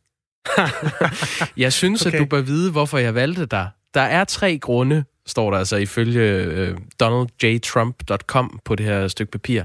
[1.57, 2.17] jeg synes, okay.
[2.17, 3.69] at du bør vide, hvorfor jeg valgte dig.
[3.95, 9.63] Der er tre grunde, står der altså ifølge uh, donaldjtrump.com på det her stykke papir.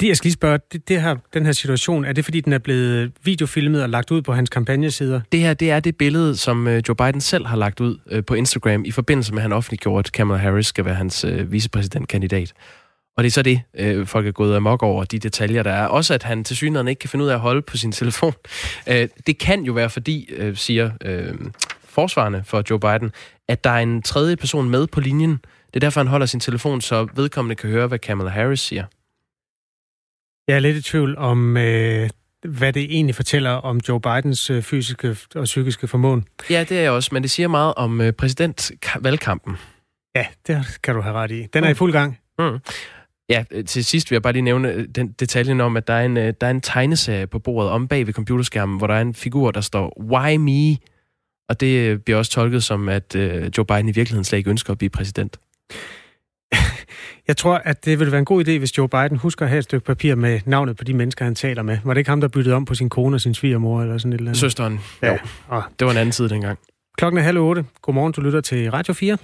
[0.00, 2.52] Det, jeg skal lige spørge, det, det her, den her situation, er det fordi, den
[2.52, 5.20] er blevet videofilmet og lagt ud på hans kampagnesider?
[5.32, 8.24] Det her, det er det billede, som uh, Joe Biden selv har lagt ud uh,
[8.24, 11.52] på Instagram i forbindelse med, at han offentliggjorde, at Kamala Harris skal være hans uh,
[11.52, 12.52] vicepræsidentkandidat.
[13.16, 15.86] Og det er så det, øh, folk er gået amok over, de detaljer, der er.
[15.86, 18.32] Også at han til synligheden ikke kan finde ud af at holde på sin telefon.
[18.88, 21.34] Øh, det kan jo være fordi, øh, siger øh,
[21.84, 23.12] forsvarende for Joe Biden,
[23.48, 25.30] at der er en tredje person med på linjen.
[25.66, 28.84] Det er derfor, han holder sin telefon, så vedkommende kan høre, hvad Kamala Harris siger.
[30.48, 32.10] Jeg er lidt i tvivl om, øh,
[32.44, 36.24] hvad det egentlig fortæller om Joe Bidens øh, fysiske og psykiske formåen.
[36.50, 39.56] Ja, det er jeg også, men det siger meget om øh, præsidentvalgkampen.
[40.16, 41.46] Ja, det kan du have ret i.
[41.52, 41.72] Den er mm.
[41.72, 42.18] i fuld gang.
[42.38, 42.58] Mm.
[43.28, 45.94] Ja, øh, til sidst vil jeg bare lige nævne øh, den detaljen om, at der
[45.94, 48.94] er en, øh, der er en tegneserie på bordet om bag ved computerskærmen, hvor der
[48.94, 50.76] er en figur, der står, Why me?
[51.48, 53.14] Og det bliver også tolket som, at
[53.58, 55.36] Joe Biden i virkeligheden slet ikke ønsker at blive præsident.
[57.28, 59.58] Jeg tror, at det ville være en god idé, hvis Joe Biden husker at have
[59.58, 61.78] et stykke papir med navnet på de mennesker, han taler med.
[61.84, 64.12] Var det ikke ham, der byttede om på sin kone og sin svigermor eller sådan
[64.12, 64.40] et eller andet?
[64.40, 64.80] Søsteren.
[65.02, 65.12] Ja.
[65.52, 65.62] Jo.
[65.78, 66.58] Det var en anden tid dengang.
[66.98, 67.64] Klokken er halv otte.
[67.82, 69.18] Godmorgen, du lytter til Radio 4.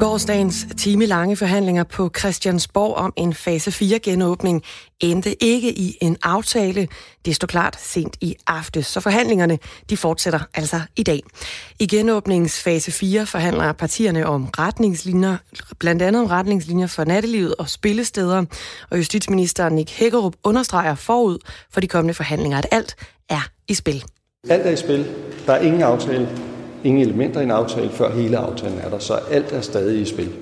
[0.00, 4.62] Gårdsdagens timelange forhandlinger på Christiansborg om en fase 4-genåbning
[5.00, 6.88] endte ikke i en aftale.
[7.24, 9.58] Det stod klart sent i aftes, så forhandlingerne
[9.90, 11.20] de fortsætter altså i dag.
[11.78, 15.36] I genåbningens fase 4 forhandler partierne om retningslinjer,
[15.78, 18.44] blandt andet om retningslinjer for nattelivet og spillesteder.
[18.90, 21.38] Og justitsministeren Nick Hækkerup understreger forud
[21.72, 22.96] for de kommende forhandlinger, at alt
[23.28, 24.04] er i spil.
[24.48, 25.06] Alt er i spil.
[25.46, 26.49] Der er ingen aftale
[26.84, 30.04] ingen elementer i en aftale, før hele aftalen er der, så alt er stadig i
[30.04, 30.32] spil.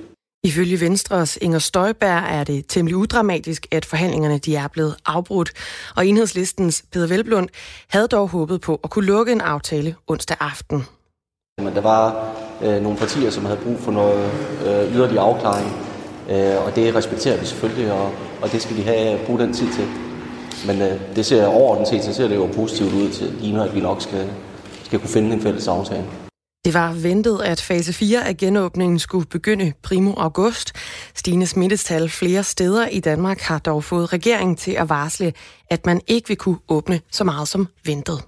[0.43, 5.51] Ifølge Venstres Inger Støjberg er det temmelig udramatisk, at forhandlingerne de er blevet afbrudt.
[5.95, 7.49] Og enhedslistens Peter Velblund
[7.87, 10.83] havde dog håbet på at kunne lukke en aftale onsdag aften.
[11.63, 14.31] Men der var øh, nogle partier, som havde brug for noget
[14.65, 15.67] øh, yderligere afklaring,
[16.29, 19.67] øh, og det respekterer vi selvfølgelig, og, og det skal de have bruge den tid
[19.73, 19.87] til.
[20.67, 23.75] Men øh, det ser overordnet set, så ser det jo positivt ud til ligner, at
[23.75, 24.29] vi nok skal,
[24.83, 26.05] skal kunne finde en fælles aftale.
[26.65, 30.73] Det var ventet, at fase 4 af genåbningen skulle begynde primo august.
[31.15, 35.33] Stigende smittetal flere steder i Danmark har dog fået regeringen til at varsle,
[35.69, 38.23] at man ikke vil kunne åbne så meget som ventet.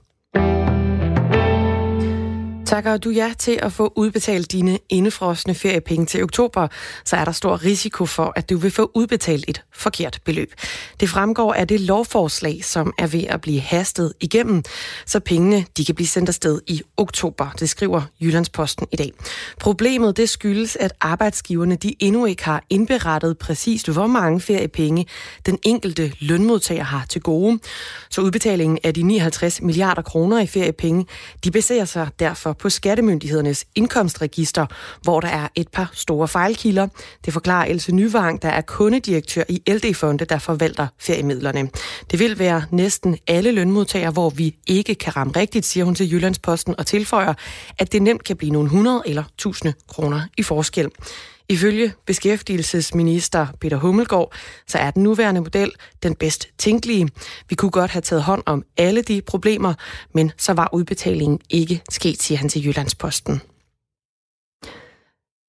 [2.71, 6.67] Takker du ja til at få udbetalt dine indefrosne feriepenge til oktober,
[7.05, 10.53] så er der stor risiko for, at du vil få udbetalt et forkert beløb.
[10.99, 14.63] Det fremgår af det lovforslag, som er ved at blive hastet igennem,
[15.05, 17.49] så pengene de kan blive sendt afsted i oktober.
[17.59, 19.11] Det skriver Jyllandsposten i dag.
[19.59, 25.05] Problemet det skyldes, at arbejdsgiverne de endnu ikke har indberettet præcist, hvor mange feriepenge
[25.45, 27.59] den enkelte lønmodtager har til gode.
[28.09, 31.05] Så udbetalingen af de 59 milliarder kroner i feriepenge,
[31.43, 34.65] de baserer sig derfor på Skattemyndighedernes indkomstregister,
[35.01, 36.87] hvor der er et par store fejlkilder.
[37.25, 41.69] Det forklarer Else Nyvang, der er kundedirektør i LD-fonde, der forvalter feriemidlerne.
[42.11, 46.11] Det vil være næsten alle lønmodtagere, hvor vi ikke kan ramme rigtigt, siger hun til
[46.13, 47.33] Jyllandsposten og tilføjer,
[47.79, 50.89] at det nemt kan blive nogle 100 eller 1000 kroner i forskel.
[51.51, 54.33] Ifølge beskæftigelsesminister Peter Hummelgaard,
[54.67, 55.71] så er den nuværende model
[56.03, 57.09] den bedst tænkelige.
[57.49, 59.73] Vi kunne godt have taget hånd om alle de problemer,
[60.13, 63.41] men så var udbetalingen ikke sket, siger han til Jyllandsposten.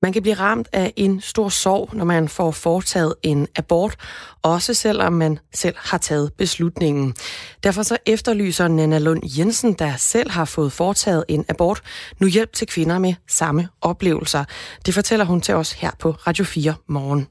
[0.02, 3.96] Man kan blive ramt af en stor sorg, når man får foretaget en abort,
[4.42, 7.14] også selvom man selv har taget beslutningen.
[7.62, 11.82] Derfor så efterlyser Nana Lund Jensen, der selv har fået foretaget en abort,
[12.20, 14.44] nu hjælp til kvinder med samme oplevelser.
[14.86, 17.26] Det fortæller hun til os her på Radio 4 morgen.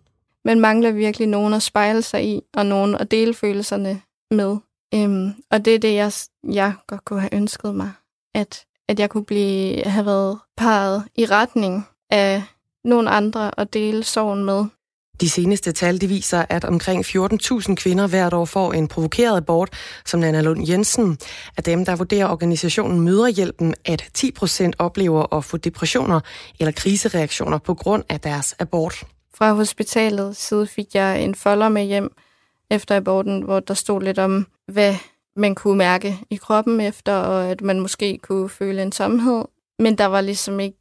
[0.45, 4.57] Man mangler virkelig nogen at spejle sig i, og nogen at dele følelserne med.
[4.93, 6.12] Øhm, og det er det, jeg,
[6.51, 7.91] jeg godt kunne have ønsket mig,
[8.36, 12.43] at, at jeg kunne blive, have været parret i retning af
[12.84, 14.65] nogle andre at dele sorgen med.
[15.22, 19.70] De seneste tal de viser, at omkring 14.000 kvinder hvert år får en provokeret abort,
[20.06, 21.17] som Nana Lund Jensen.
[21.58, 26.20] Af dem, der vurderer organisationen Møderhjælpen, at 10 procent oplever at få depressioner
[26.60, 29.04] eller krisereaktioner på grund af deres abort.
[29.34, 32.12] Fra hospitalet side fik jeg en folder med hjem
[32.72, 34.96] efter aborten, hvor der stod lidt om, hvad
[35.36, 39.46] man kunne mærke i kroppen efter, og at man måske kunne føle en tomhed.
[39.80, 40.78] Men der var ligesom ikke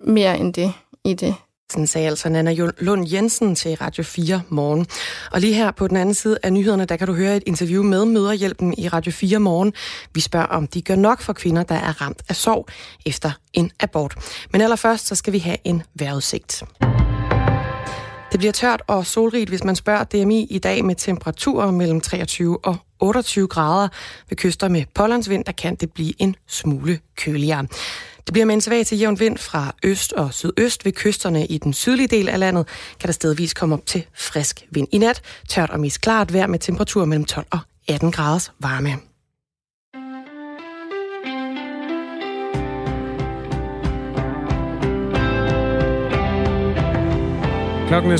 [0.00, 0.72] mere end det
[1.04, 1.34] i det.
[1.70, 4.86] Sådan sagde altså Nana Lund Jensen til Radio 4 morgen.
[5.32, 7.82] Og lige her på den anden side af nyhederne, der kan du høre et interview
[7.82, 9.72] med Møderhjælpen i Radio 4 morgen.
[10.14, 12.66] Vi spørger, om de gør nok for kvinder, der er ramt af sorg
[13.06, 14.14] efter en abort.
[14.52, 16.62] Men allerførst, så skal vi have en vejrudsigt.
[18.32, 22.58] Det bliver tørt og solrigt, hvis man spørger DMI i dag med temperaturer mellem 23
[22.64, 23.88] og 28 grader.
[24.28, 27.66] Ved kyster med pålandsvind, der kan det blive en smule køligere.
[28.26, 31.58] Det bliver med en svag til jævn vind fra øst og sydøst ved kysterne i
[31.58, 32.68] den sydlige del af landet,
[33.00, 34.88] kan der stedvis komme op til frisk vind.
[34.92, 37.58] I nat tørt og mest klart vejr med temperatur mellem 12 og
[37.88, 38.90] 18 graders varme.
[47.88, 48.16] Klokken er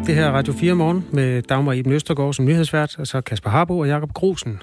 [0.00, 0.06] 7.34.
[0.06, 3.50] Det her er Radio 4 morgen med Dagmar Iben Østergaard som nyhedsvært, og så Kasper
[3.50, 4.62] Harbo og Jakob Grosen.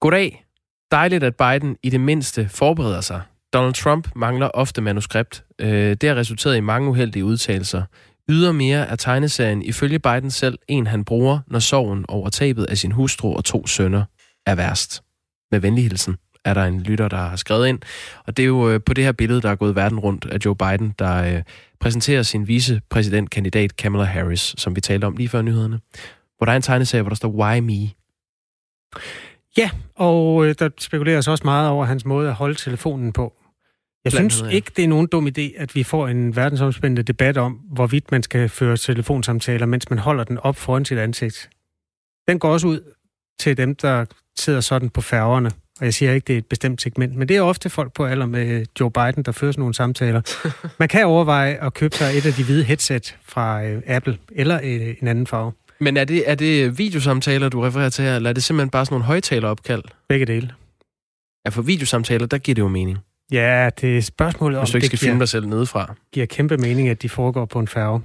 [0.00, 0.47] Goddag.
[0.90, 3.22] Dejligt, at Biden i det mindste forbereder sig.
[3.52, 5.44] Donald Trump mangler ofte manuskript.
[5.58, 7.82] Øh, det har resulteret i mange uheldige udtalelser.
[8.28, 12.92] Ydermere er tegneserien ifølge Biden selv en, han bruger, når sorgen over tabet af sin
[12.92, 14.04] hustru og to sønner
[14.46, 15.02] er værst.
[15.50, 17.78] Med venlig hilsen, er der en lytter, der har skrevet ind.
[18.26, 20.38] Og det er jo øh, på det her billede, der er gået verden rundt af
[20.44, 21.42] Joe Biden, der øh,
[21.80, 25.80] præsenterer sin vicepræsidentkandidat Kamala Harris, som vi talte om lige før nyhederne.
[26.36, 27.90] Hvor der er en tegneserie, hvor der står Why Me?
[29.56, 33.34] Ja, og øh, der spekuleres også meget over hans måde at holde telefonen på.
[34.04, 34.56] Jeg Blandt synes andet, ja.
[34.56, 38.22] ikke, det er nogen dum idé, at vi får en verdensomspændende debat om, hvorvidt man
[38.22, 41.50] skal føre telefonsamtaler, mens man holder den op foran sit ansigt.
[42.28, 42.80] Den går også ud
[43.40, 44.04] til dem, der
[44.38, 45.50] sidder sådan på færgerne.
[45.80, 48.04] Og jeg siger ikke, det er et bestemt segment, men det er ofte folk på
[48.04, 50.22] alder med Joe Biden, der fører sådan nogle samtaler.
[50.78, 54.60] Man kan overveje at købe sig et af de hvide headset fra øh, Apple, eller
[54.62, 55.52] øh, en anden farve.
[55.80, 58.84] Men er det, er det videosamtaler, du refererer til her, eller er det simpelthen bare
[58.86, 59.82] sådan nogle højtaleropkald?
[60.08, 60.50] Begge dele.
[61.44, 62.98] Ja, for videosamtaler, der giver det jo mening.
[63.32, 65.94] Ja, det er spørgsmålet om, Hvis du ikke skal giver, filme dig selv nedefra.
[66.12, 68.02] giver kæmpe mening, at de foregår på en færge.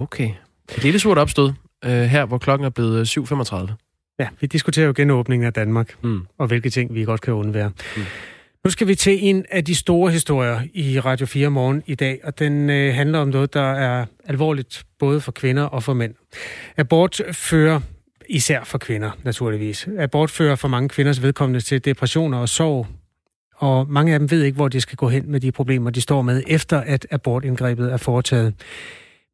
[0.00, 0.30] Okay.
[0.76, 1.52] Et lille surt opstød
[1.84, 3.72] øh, her, hvor klokken er blevet øh, 7.35.
[4.20, 6.20] Ja, vi diskuterer jo genåbningen af Danmark, Mm.
[6.38, 7.68] og hvilke ting vi godt kan undvære.
[7.96, 8.02] Mm.
[8.64, 12.20] Nu skal vi til en af de store historier i Radio 4 morgen i dag,
[12.24, 16.14] og den øh, handler om noget, der er alvorligt både for kvinder og for mænd.
[16.76, 17.80] Abort fører,
[18.28, 22.86] især for kvinder naturligvis, abort fører for mange kvinders vedkommende til depressioner og sorg,
[23.56, 26.00] og mange af dem ved ikke, hvor de skal gå hen med de problemer, de
[26.00, 28.54] står med, efter at abortindgrebet er foretaget.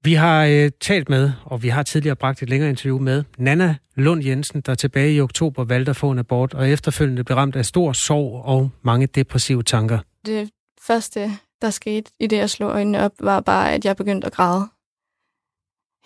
[0.04, 3.76] Vi har øh, talt med, og vi har tidligere bragt et længere interview med, Nana
[3.94, 7.56] Lund Jensen, der tilbage i oktober valgte at få en abort, og efterfølgende blev ramt
[7.56, 9.98] af stor sorg og mange depressive tanker.
[10.26, 11.30] Det første,
[11.62, 14.68] der skete i det, jeg slog øjnene op, var bare, at jeg begyndte at græde.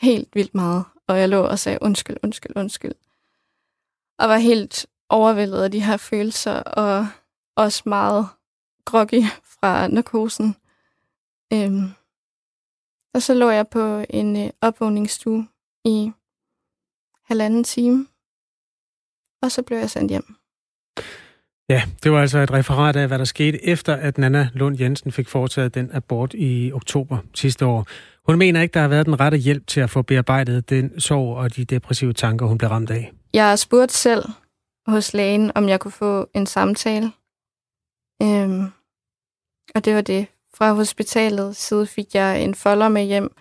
[0.00, 0.84] Helt vildt meget.
[1.08, 2.94] Og jeg lå og sagde undskyld, undskyld, undskyld.
[4.18, 7.06] Og var helt overvældet af de her følelser, og
[7.56, 8.28] også meget
[8.84, 9.22] groggy
[9.60, 10.56] fra narkosen.
[11.52, 11.97] Øhm.
[13.14, 15.48] Og så lå jeg på en øh, opvågningsstue
[15.84, 16.12] i
[17.24, 18.06] halvanden time.
[19.42, 20.34] Og så blev jeg sendt hjem.
[21.68, 25.12] Ja, det var altså et referat af, hvad der skete efter, at Nana Lund Jensen
[25.12, 27.86] fik foretaget den abort i oktober sidste år.
[28.26, 31.36] Hun mener ikke, der har været den rette hjælp til at få bearbejdet den sorg
[31.36, 33.12] og de depressive tanker, hun blev ramt af.
[33.32, 34.24] Jeg spurgte selv
[34.86, 37.12] hos lægen, om jeg kunne få en samtale.
[38.22, 38.64] Øhm,
[39.74, 40.26] og det var det.
[40.58, 43.36] Fra hospitalet side fik jeg en folder med hjem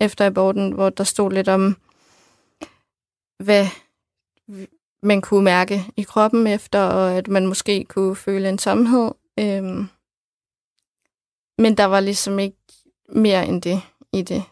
[0.00, 1.76] efter aborten, hvor der stod lidt om,
[3.38, 3.66] hvad
[5.02, 9.10] man kunne mærke i kroppen efter, og at man måske kunne føle en tomhed.
[9.38, 9.88] Øhm,
[11.58, 12.58] men der var ligesom ikke
[13.08, 13.80] mere end det
[14.12, 14.42] i det.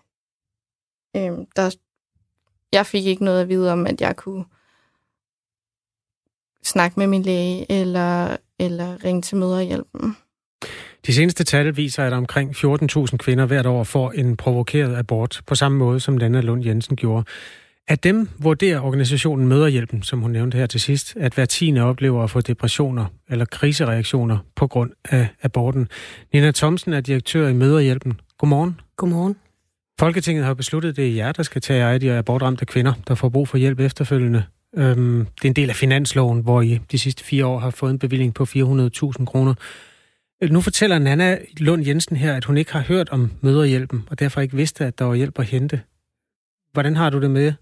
[1.17, 1.77] Øhm, der,
[2.73, 4.45] jeg fik ikke noget at vide om, at jeg kunne
[6.63, 10.17] snakke med min læge eller, eller ringe til møderhjælpen.
[11.07, 15.55] De seneste tal viser, at omkring 14.000 kvinder hvert år får en provokeret abort, på
[15.55, 17.25] samme måde som Nana Lund Jensen gjorde.
[17.89, 22.25] Af dem vurderer organisationen Møderhjælpen, som hun nævnte her til sidst, at hver tiende oplever
[22.25, 25.89] at få depressioner eller krisereaktioner på grund af aborten.
[26.33, 28.21] Nina Thomsen er direktør i Møderhjælpen.
[28.39, 28.81] Godmorgen.
[28.97, 29.37] Godmorgen.
[29.99, 33.15] Folketinget har besluttet, at det er jer, der skal tage af de abortramte kvinder, der
[33.15, 34.45] får brug for hjælp efterfølgende.
[34.77, 37.91] Øhm, det er en del af finansloven, hvor I de sidste fire år har fået
[37.91, 39.55] en bevilling på 400.000 kroner.
[40.43, 44.19] Øh, nu fortæller Nana Lund Jensen her, at hun ikke har hørt om møderhjælpen, og
[44.19, 45.83] derfor ikke vidste, at der var hjælp at hente.
[46.73, 47.53] Hvordan har du det med?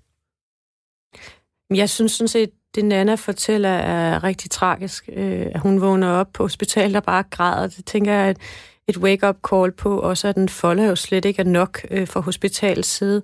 [1.70, 5.08] Jeg synes sådan set, det Nana fortæller er rigtig tragisk.
[5.12, 7.66] Øh, at hun vågner op på hospitalet og bare græder.
[7.66, 8.42] Det tænker jeg at et,
[8.88, 12.20] et wake-up call på, også at den folder jo slet ikke er nok øh, fra
[12.20, 13.22] hospitalets side.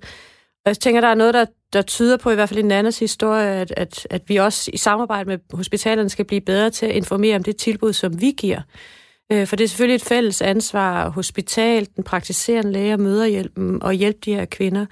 [0.64, 2.98] Og jeg tænker, der er noget, der, der tyder på, i hvert fald i Nannas
[2.98, 6.92] historie, at, at, at vi også i samarbejde med hospitalerne skal blive bedre til at
[6.92, 8.60] informere om det tilbud, som vi giver.
[9.32, 13.92] Øh, For det er selvfølgelig et fælles ansvar, hospital, den praktiserende læge og møderhjælpen, og
[13.92, 14.86] hjælpe de her kvinder.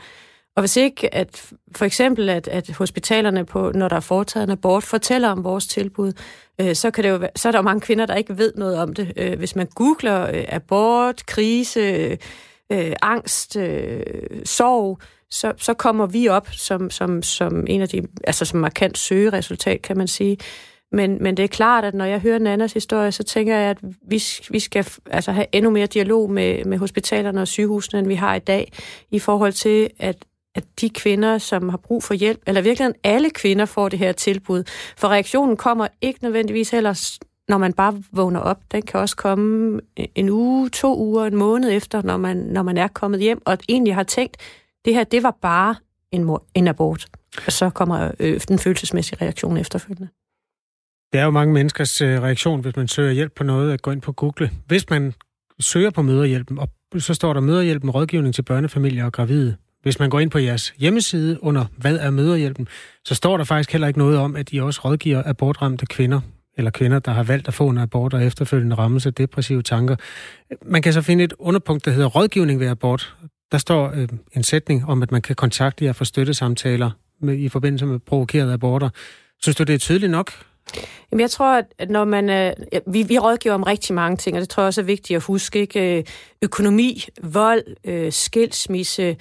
[0.57, 4.51] Og hvis ikke, at for eksempel, at, at hospitalerne, på, når der er foretaget en
[4.51, 6.13] abort, fortæller om vores tilbud,
[6.61, 8.53] øh, så, kan det jo, være- så er der jo mange kvinder, der ikke ved
[8.57, 9.13] noget om det.
[9.17, 12.17] Øh, hvis man googler øh, abort, krise, øh,
[12.73, 14.03] øh angst, øh,
[14.45, 14.99] sorg,
[15.31, 19.83] så, så kommer vi op som, som, som en af de, altså som markant søgeresultat,
[19.83, 20.37] kan man sige.
[20.93, 23.79] Men, men det er klart, at når jeg hører Nannas historie, så tænker jeg, at
[24.03, 28.15] vi, vi skal altså have endnu mere dialog med, med hospitalerne og sygehusene, end vi
[28.15, 28.73] har i dag,
[29.11, 30.25] i forhold til, at,
[30.55, 34.13] at de kvinder, som har brug for hjælp, eller virkelig alle kvinder får det her
[34.13, 34.65] tilbud.
[34.97, 38.59] For reaktionen kommer ikke nødvendigvis heller, når man bare vågner op.
[38.73, 39.81] Den kan også komme
[40.15, 43.59] en uge, to uger, en måned efter, når man, når man er kommet hjem, og
[43.69, 44.37] egentlig har tænkt,
[44.85, 45.75] det her, det var bare
[46.13, 47.07] en, mor, en abort.
[47.47, 50.09] Og så kommer øh, den følelsesmæssige reaktion efterfølgende.
[51.13, 53.91] Det er jo mange menneskers øh, reaktion, hvis man søger hjælp på noget, at gå
[53.91, 54.51] ind på Google.
[54.67, 55.15] Hvis man
[55.61, 59.57] søger på møderhjælpen, og så står der møderhjælpen rådgivning til børnefamilier og gravide.
[59.83, 62.69] Hvis man går ind på jeres hjemmeside under Hvad er møderhjælpen,
[63.05, 66.21] så står der faktisk heller ikke noget om, at I også rådgiver abortramte kvinder.
[66.57, 69.97] eller kvinder, der har valgt at få en abort og efterfølgende rammes af depressive tanker.
[70.67, 73.17] Man kan så finde et underpunkt, der hedder rådgivning ved abort.
[73.53, 76.91] Der står øh, en sætning om, at man kan kontakte jer for støttesamtaler
[77.21, 78.89] med, i forbindelse med provokerede aborter.
[79.43, 80.33] Synes du, det er tydeligt nok?
[81.13, 82.31] Jamen, jeg tror, at når man...
[82.31, 82.53] Øh,
[82.87, 85.23] vi, vi rådgiver om rigtig mange ting, og det tror jeg også er vigtigt at
[85.23, 85.61] huske.
[85.61, 85.99] Ikke?
[85.99, 86.05] Øh,
[86.43, 89.17] økonomi, vold, øh, skilsmisse,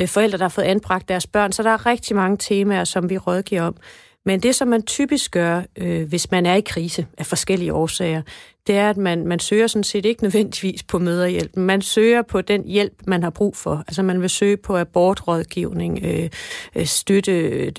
[0.00, 1.52] øh, forældre, der har fået anbragt deres børn.
[1.52, 3.76] Så der er rigtig mange temaer, som vi rådgiver om.
[4.24, 8.22] Men det, som man typisk gør, øh, hvis man er i krise af forskellige årsager,
[8.66, 11.56] det er, at man, man søger sådan set ikke nødvendigvis på møderhjælp.
[11.56, 13.84] Man søger på den hjælp, man har brug for.
[13.88, 16.30] Altså man vil søge på abortrådgivning, øh,
[16.76, 17.32] øh, støtte,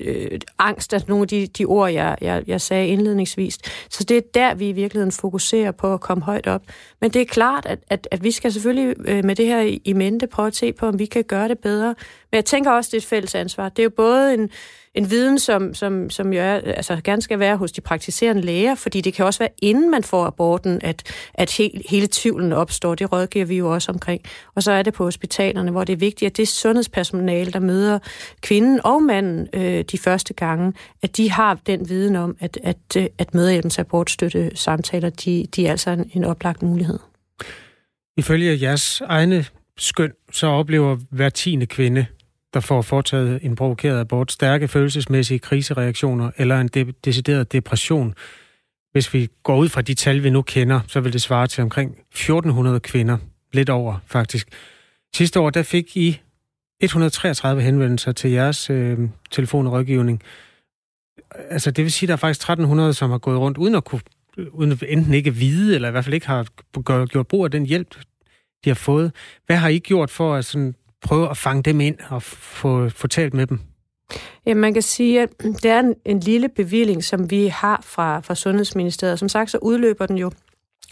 [0.04, 3.58] øh, angst, altså nogle af de, de ord, jeg, jeg, jeg sagde indledningsvis.
[3.90, 6.62] Så det er der, vi i virkeligheden fokuserer på at komme højt op.
[7.00, 9.80] Men det er klart, at, at, at vi skal selvfølgelig øh, med det her i,
[9.84, 11.94] i mente prøve at se på, om vi kan gøre det bedre.
[12.30, 13.68] Men jeg tænker også, det er et fælles ansvar.
[13.68, 14.50] Det er jo både en
[14.94, 18.74] en viden, som, som, som jo er, altså, gerne skal være hos de praktiserende læger,
[18.74, 21.02] fordi det kan også være, inden man får aborten, at,
[21.34, 22.94] at he, hele tvivlen opstår.
[22.94, 24.22] Det rådgiver vi jo også omkring.
[24.54, 27.98] Og så er det på hospitalerne, hvor det er vigtigt, at det sundhedspersonale, der møder
[28.40, 30.72] kvinden og manden øh, de første gange,
[31.02, 35.66] at de har den viden om, at, at, øh, at møderhjælpens abortstøtte samtaler, de, de
[35.66, 36.98] er altså en, en oplagt mulighed.
[38.16, 39.44] Ifølge jeres egne
[39.78, 42.06] skøn, så oplever hver tiende kvinde
[42.54, 48.14] der får foretaget en provokeret abort, stærke følelsesmæssige krisereaktioner eller en de- decideret depression.
[48.92, 51.62] Hvis vi går ud fra de tal, vi nu kender, så vil det svare til
[51.62, 53.18] omkring 1400 kvinder.
[53.52, 54.48] Lidt over, faktisk.
[55.14, 56.20] Sidste år, der fik I
[56.80, 58.98] 133 henvendelser til jeres øh,
[59.30, 60.22] telefonrådgivning.
[61.50, 63.84] Altså, det vil sige, at der er faktisk 1300, som har gået rundt uden at
[63.84, 64.00] kunne
[64.36, 67.66] øh, uden enten ikke vide, eller i hvert fald ikke har gjort brug af den
[67.66, 67.94] hjælp,
[68.64, 69.12] de har fået.
[69.46, 70.74] Hvad har I gjort for at sådan
[71.04, 73.60] prøve at fange dem ind og få, få talt med dem?
[74.46, 78.20] Ja, man kan sige, at det er en, en lille bevilling, som vi har fra,
[78.20, 79.18] fra Sundhedsministeriet.
[79.18, 80.30] Som sagt, så udløber den jo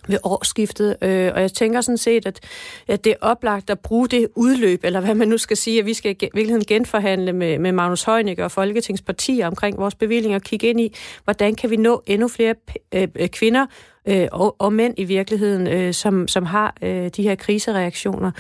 [0.09, 2.41] ved årsskiftet, øh, og jeg tænker sådan set, at,
[2.89, 5.87] at det er oplagt at bruge det udløb, eller hvad man nu skal sige, at
[5.87, 10.43] vi skal i virkeligheden genforhandle med, med Magnus Heunicke og Folketingspartier omkring vores bevillinger og
[10.43, 10.95] kigge ind i,
[11.25, 12.55] hvordan kan vi nå endnu flere
[12.95, 13.67] øh, øh, kvinder
[14.07, 18.31] øh, og, og mænd i virkeligheden, øh, som, som har øh, de her krisereaktioner.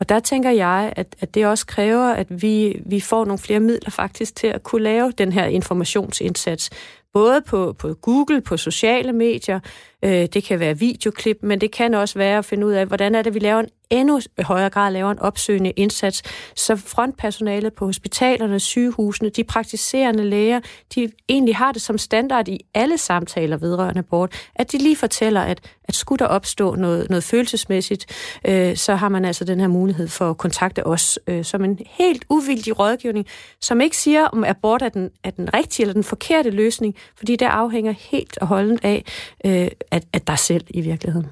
[0.00, 3.60] Og der tænker jeg, at, at det også kræver, at vi, vi får nogle flere
[3.60, 6.70] midler faktisk til at kunne lave den her informationsindsats.
[7.12, 9.60] Både på, på Google, på sociale medier,
[10.02, 13.14] øh, det kan være videoklip, men det kan også være at finde ud af, hvordan
[13.14, 16.22] er det, vi laver en endnu højere grad laver en opsøgende indsats,
[16.56, 20.60] så frontpersonalet på hospitalerne, sygehusene, de praktiserende læger,
[20.94, 25.40] de egentlig har det som standard i alle samtaler vedrørende abort, at de lige fortæller,
[25.40, 28.06] at, at skulle der opstå noget, noget følelsesmæssigt,
[28.46, 31.78] øh, så har man altså den her mulighed for at kontakte os øh, som en
[31.86, 33.26] helt uvildig rådgivning,
[33.60, 37.36] som ikke siger, om abort er den, er den rigtige eller den forkerte løsning, fordi
[37.36, 39.04] det afhænger helt og holdent af,
[39.46, 41.26] øh, at, at der selv i virkeligheden.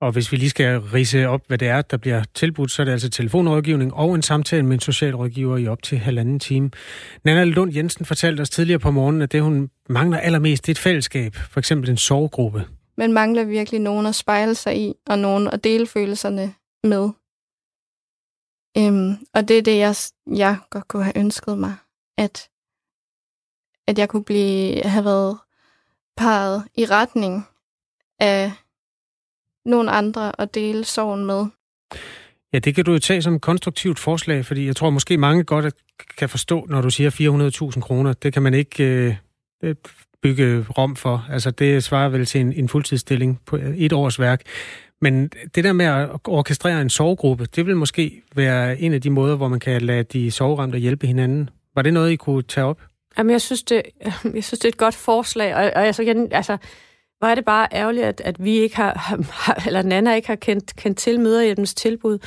[0.00, 2.84] Og hvis vi lige skal rise op, hvad det er, der bliver tilbudt, så er
[2.84, 6.70] det altså telefonrådgivning og en samtale med en socialrådgiver i op til halvanden time.
[7.24, 10.74] Nana Lund Jensen fortalte os tidligere på morgenen, at det, hun mangler allermest, det er
[10.74, 12.64] et fællesskab, for eksempel en sovegruppe.
[12.96, 17.10] Man mangler virkelig nogen at spejle sig i, og nogen at dele følelserne med.
[18.78, 19.94] Øhm, og det er det, jeg,
[20.36, 21.74] jeg godt kunne have ønsket mig,
[22.18, 22.48] at,
[23.86, 25.38] at jeg kunne blive, have været
[26.18, 27.46] peget i retning
[28.20, 28.52] af
[29.64, 31.46] nogle andre at dele sorgen med.
[32.52, 35.44] Ja, det kan du jo tage som et konstruktivt forslag, fordi jeg tror måske mange
[35.44, 35.74] godt
[36.18, 38.12] kan forstå, når du siger 400.000 kroner.
[38.12, 39.14] Det kan man ikke øh,
[39.62, 39.74] øh,
[40.22, 41.26] bygge rom for.
[41.30, 44.42] Altså, det svarer vel til en, en fuldtidsstilling på et års værk.
[45.00, 49.10] Men det der med at orkestrere en sovegruppe, det vil måske være en af de
[49.10, 51.50] måder, hvor man kan lade de soveramte hjælpe hinanden.
[51.74, 52.87] Var det noget, I kunne tage op?
[53.18, 53.82] Jamen, jeg synes, det,
[54.34, 56.56] jeg synes, det er et godt forslag, og, og altså, jeg, altså,
[57.18, 58.94] hvor er det bare ærgerligt, at, at vi ikke har,
[59.32, 62.18] har, eller Nana ikke har kendt, kendt til møderhjælpens tilbud.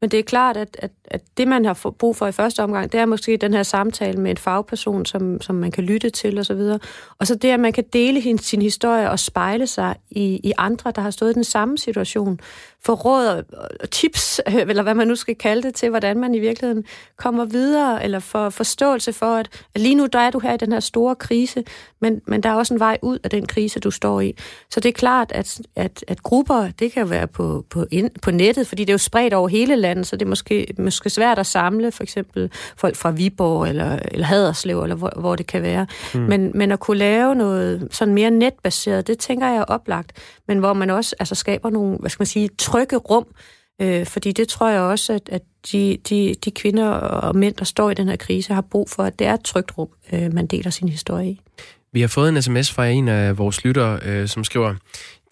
[0.00, 2.92] Men det er klart, at, at, at det, man har brug for i første omgang,
[2.92, 6.38] det er måske den her samtale med en fagperson, som, som man kan lytte til
[6.38, 6.52] osv.
[6.52, 6.80] Og,
[7.18, 10.92] og så det, at man kan dele sin historie og spejle sig i, i andre,
[10.94, 12.40] der har stået i den samme situation.
[12.84, 13.44] Få råd
[13.80, 16.84] og tips, eller hvad man nu skal kalde det, til hvordan man i virkeligheden
[17.16, 20.56] kommer videre, eller få forståelse for, at, at lige nu der er du her i
[20.56, 21.64] den her store krise,
[22.00, 24.34] men, men der er også en vej ud af den krise, du står i.
[24.70, 28.30] Så det er klart, at, at, at grupper, det kan være på, på, ind, på
[28.30, 31.38] nettet, fordi det er jo spredt over hele landet, så det er måske, måske svært
[31.38, 35.62] at samle for eksempel folk fra Viborg eller, eller Haderslev, eller hvor, hvor det kan
[35.62, 35.86] være.
[36.14, 36.20] Mm.
[36.20, 40.12] Men, men at kunne lave noget sådan mere netbaseret, det tænker jeg er oplagt,
[40.48, 43.26] men hvor man også altså, skaber nogle, hvad skal man sige, trygge rum,
[43.80, 45.42] øh, fordi det tror jeg også, at, at
[45.72, 49.02] de, de, de kvinder og mænd, der står i den her krise, har brug for,
[49.02, 51.40] at det er et trygt rum, øh, man deler sin historie i.
[51.92, 54.74] Vi har fået en sms fra en af vores lyttere, øh, som skriver,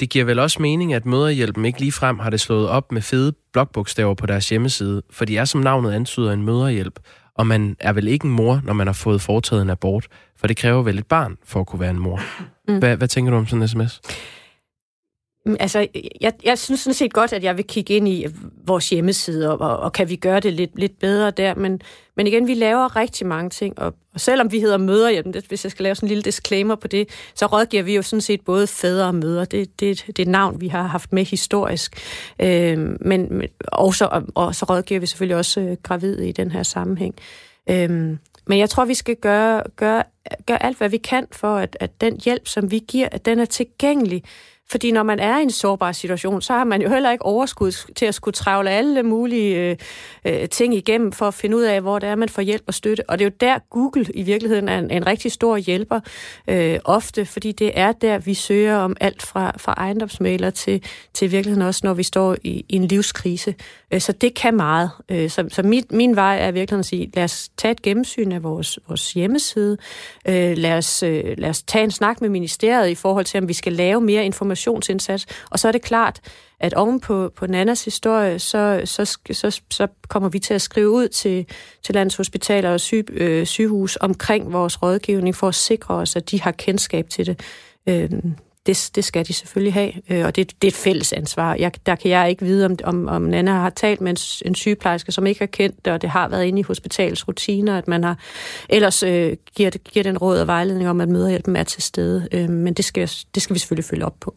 [0.01, 3.03] det giver vel også mening, at møderhjælpen ikke lige frem har det slået op med
[3.03, 7.01] fede blokbogstaver på deres hjemmeside, for de er som navnet antyder en møderhjælp,
[7.35, 10.07] og man er vel ikke en mor, når man har fået foretaget en abort,
[10.37, 12.21] for det kræver vel et barn for at kunne være en mor.
[12.69, 12.79] Mm.
[12.79, 14.01] Hvad, hvad tænker du om sådan en sms?
[15.47, 15.87] Mm, altså,
[16.21, 18.27] jeg, jeg synes sådan set godt, at jeg vil kigge ind i
[18.67, 21.81] vores hjemmeside, og, og kan vi gøre det lidt, lidt bedre der, men,
[22.17, 25.65] men igen, vi laver rigtig mange ting, og, og selvom vi hedder møderhjælpen, det, hvis
[25.65, 28.41] jeg skal lave sådan en lille disclaimer på det, så rådgiver vi jo sådan set
[28.41, 29.45] både fædre og mødre.
[29.45, 31.97] Det, det, det er et navn, vi har haft med historisk.
[32.41, 36.63] Øh, men også, og, og så rådgiver vi selvfølgelig også øh, gravide i den her
[36.63, 37.15] sammenhæng.
[37.71, 38.17] Øh,
[38.47, 40.03] men jeg tror, vi skal gøre, gøre,
[40.47, 43.41] gøre alt, hvad vi kan for, at, at den hjælp, som vi giver, at den
[43.41, 44.23] er tilgængelig
[44.71, 47.93] fordi når man er i en sårbar situation, så har man jo heller ikke overskud
[47.97, 49.77] til at skulle travle alle mulige øh,
[50.25, 52.75] øh, ting igennem for at finde ud af, hvor det er, man får hjælp og
[52.75, 53.11] støtte.
[53.11, 56.01] Og det er jo der, Google i virkeligheden er en, en rigtig stor hjælper
[56.49, 60.83] øh, ofte, fordi det er der, vi søger om alt fra, fra ejendomsmaler til,
[61.15, 63.55] til virkeligheden også, når vi står i, i en livskrise.
[63.91, 64.91] Øh, så det kan meget.
[65.09, 68.33] Øh, så så min, min vej er virkelig at sige, lad os tage et gennemsyn
[68.33, 69.77] af vores, vores hjemmeside.
[70.29, 71.03] Øh, lad, os,
[71.39, 74.25] lad os tage en snak med ministeriet i forhold til, om vi skal lave mere
[74.25, 75.27] informationsindsats.
[75.51, 76.21] Og så er det klart,
[76.61, 80.91] at oven på, på Nannas historie, så, så, så, så kommer vi til at skrive
[80.91, 81.47] ud til,
[81.83, 86.31] til landets hospitaler og syg, øh, sygehus omkring vores rådgivning for at sikre os, at
[86.31, 87.41] de har kendskab til det.
[87.89, 88.11] Øh,
[88.67, 91.55] det, det skal de selvfølgelig have, øh, og det, det er et fælles ansvar.
[91.55, 94.55] Jeg, der kan jeg ikke vide, om, om, om Nana har talt med en, en
[94.55, 97.89] sygeplejerske, som ikke har kendt det, og det har været inde i hospitalets rutiner, at
[97.89, 98.19] man har
[98.69, 102.29] ellers øh, giver, giver den råd og vejledning om, at møderhjælpen er til stede.
[102.33, 104.37] Øh, men det skal, det skal vi selvfølgelig følge op på.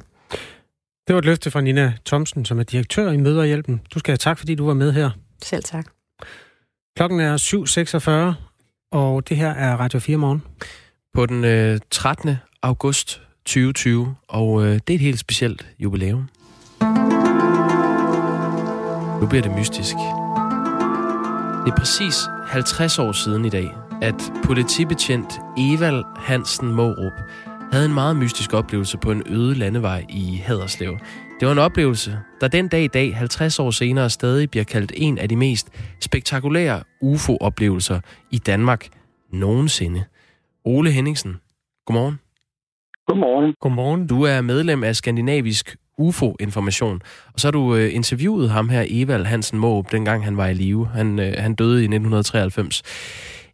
[1.07, 3.82] Det var et løfte fra Nina Thomsen, som er direktør i Møderhjælpen.
[3.93, 5.09] Du skal have tak, fordi du var med her.
[5.43, 5.86] Selv tak.
[6.97, 7.38] Klokken er
[8.36, 8.43] 7.46,
[8.91, 10.43] og det her er Radio 4 morgen.
[11.13, 12.36] På den øh, 13.
[12.61, 16.30] august 2020, og øh, det er et helt specielt jubilæum.
[19.22, 19.95] Nu bliver det mystisk.
[21.66, 22.16] Det er præcis
[22.47, 23.70] 50 år siden i dag,
[24.02, 27.12] at politibetjent Evald Hansen Morup
[27.72, 30.97] havde en meget mystisk oplevelse på en øde landevej i Haderslev.
[31.39, 34.91] Det var en oplevelse, der den dag i dag, 50 år senere, stadig bliver kaldt
[34.95, 35.70] en af de mest
[36.00, 38.00] spektakulære UFO-oplevelser
[38.32, 38.88] i Danmark
[39.32, 40.04] nogensinde.
[40.66, 41.38] Ole Henningsen,
[41.86, 42.28] godmorgen.
[43.10, 43.53] Godmorgen.
[43.60, 44.07] Godmorgen.
[44.07, 47.01] Du er medlem af Skandinavisk UFO-information,
[47.34, 50.53] og så har du øh, interviewet ham her, Evald Hansen Måb, dengang han var i
[50.53, 50.88] live.
[50.88, 52.82] Han, øh, han døde i 1993.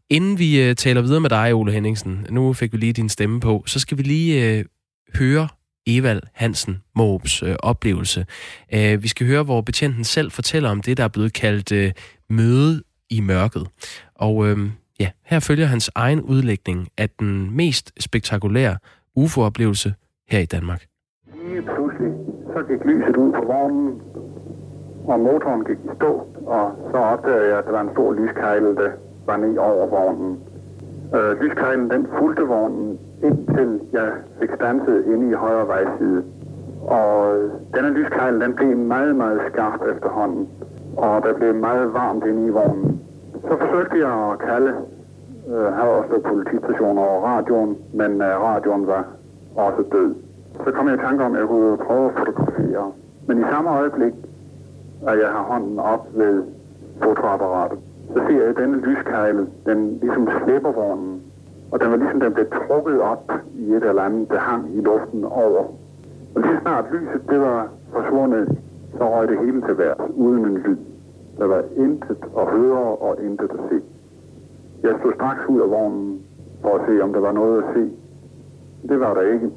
[0.10, 3.39] Inden vi øh, taler videre med dig, Ole Henningsen, nu fik vi lige din stemme
[3.39, 4.66] på, så skal vi lige øh,
[5.16, 5.47] høre
[5.88, 8.26] Evald Hansen Måbs øh, oplevelse.
[8.74, 11.91] Øh, vi skal høre, hvor betjenten selv fortæller om det, der er blevet kaldt øh,
[12.30, 13.68] møde i mørket.
[14.16, 14.58] Og øh,
[14.99, 18.78] ja, her følger hans egen udlægning af den mest spektakulære
[19.16, 19.93] UFO-oplevelse
[20.30, 20.82] her i Danmark.
[21.34, 22.13] Lige pludselig,
[22.53, 24.01] så gik lyset ud på vognen,
[25.07, 28.76] og motoren gik i stå, og så opdagede jeg, at der var en stor lyskejle,
[28.76, 28.91] der
[29.26, 30.39] var ned over vognen.
[31.16, 36.24] Øh, lyskejlen, den fulgte vognen, indtil jeg fik stanset inde i højre vejside.
[36.82, 37.38] Og
[37.76, 40.47] denne lyskejle, den blev meget, meget skarp efterhånden,
[40.97, 43.01] og der blev meget varmt inde i vognen.
[43.41, 44.74] Så forsøgte jeg at kalde
[45.50, 49.06] øh, han var Haderslev politistation over radioen, men øh, radioen var
[49.56, 50.16] også død.
[50.64, 52.91] Så kom jeg i tanke om, at jeg kunne prøve at fotografere.
[53.28, 54.14] Men i samme øjeblik,
[55.08, 56.43] at jeg har hånden op ved
[57.02, 57.80] fotoapparatet,
[58.14, 61.22] så ser jeg, at denne lyskejle, den ligesom slipper vognen.
[61.72, 64.82] Og den var ligesom, den blev trukket op i et eller andet, der hang i
[64.82, 65.64] luften over.
[66.36, 68.58] Og lige snart lyset, det var forsvundet,
[68.98, 70.78] så røg det hele til værd, uden en lyd.
[71.38, 73.82] Der var intet at høre og intet at se.
[74.86, 76.22] Jeg stod straks ud af vognen
[76.62, 77.92] for at se, om der var noget at se.
[78.90, 79.50] Det var der ikke.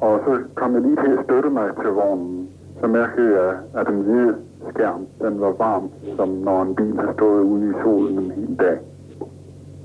[0.00, 2.48] Og så kom jeg lige til at støtte mig til vognen.
[2.80, 4.36] Så mærkede jeg, at den hvide
[4.70, 8.56] skærm, den var varm, som når en bil har stået ude i solen en hel
[8.58, 8.78] dag.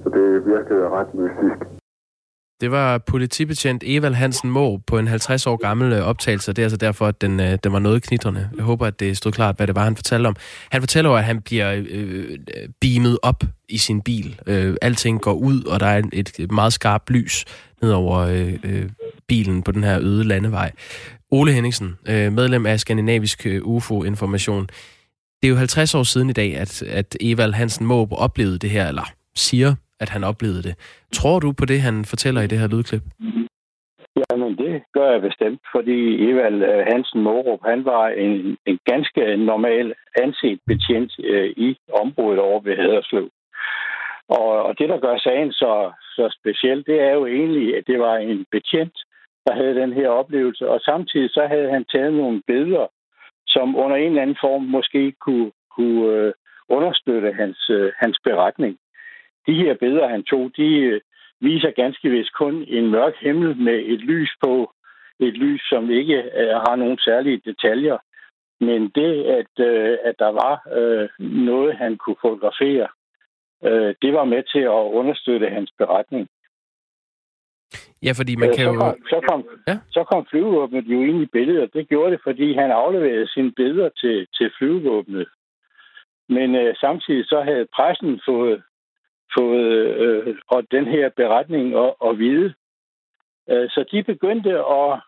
[0.04, 1.73] Så det virkede ret mystisk.
[2.64, 6.54] Det var politibetjent Evald Hansen Må på en 50 år gammel øh, optagelse, optagelse.
[6.54, 8.50] Det er altså derfor, at den, øh, den var noget knitrende.
[8.56, 10.36] Jeg håber, at det stod klart, hvad det var, han fortalte om.
[10.72, 12.38] Han fortæller at han bliver øh, øh,
[12.82, 14.40] beamet op i sin bil.
[14.48, 17.46] Øh, alting går ud, og der er et meget skarpt lys
[17.82, 18.90] ned over øh, øh,
[19.28, 20.72] bilen på den her øde landevej.
[21.32, 24.70] Ole Henningsen, øh, medlem af Skandinavisk UFO-information.
[25.42, 28.70] Det er jo 50 år siden i dag, at, at Evald Hansen Måb oplevede det
[28.70, 30.76] her, eller siger, at han oplevede det.
[31.18, 33.06] Tror du på det, han fortæller i det her lydklip?
[34.22, 36.00] Jamen, det gør jeg bestemt, fordi
[36.30, 39.94] Evald øh, Hansen Morup, han var en, en ganske normal
[40.24, 43.30] anset betjent øh, i området over ved Haderslev.
[44.30, 48.00] Og, og det, der gør sagen så, så speciel, det er jo egentlig, at det
[48.00, 48.98] var en betjent,
[49.46, 50.70] der havde den her oplevelse.
[50.70, 52.88] Og samtidig så havde han taget nogle billeder,
[53.48, 56.34] som under en eller anden form måske kunne, kunne øh,
[56.70, 58.78] understøtte hans, øh, hans beretning.
[59.48, 61.02] De her billeder, han tog, de øh,
[61.42, 64.74] viser ganske vist kun en mørk himmel med et lys på.
[65.20, 67.98] Et lys, som ikke øh, har nogen særlige detaljer.
[68.60, 72.88] Men det, at, øh, at der var øh, noget, han kunne fotografere,
[73.64, 76.28] øh, det var med til at understøtte hans beretning.
[78.06, 78.80] Ja, fordi man øh, kan så jo...
[78.80, 79.76] Kom, så, kom, ja?
[79.92, 81.74] så kom flyvevåbnet jo ind i billedet.
[81.74, 85.28] Det gjorde det, fordi han afleverede sine billeder til, til flyvevåbnet.
[86.30, 88.64] Men øh, samtidig så havde pressen fået,
[89.38, 89.68] fået
[90.04, 92.54] øh, og den her beretning at, at vide.
[93.50, 95.02] Øh, så de begyndte at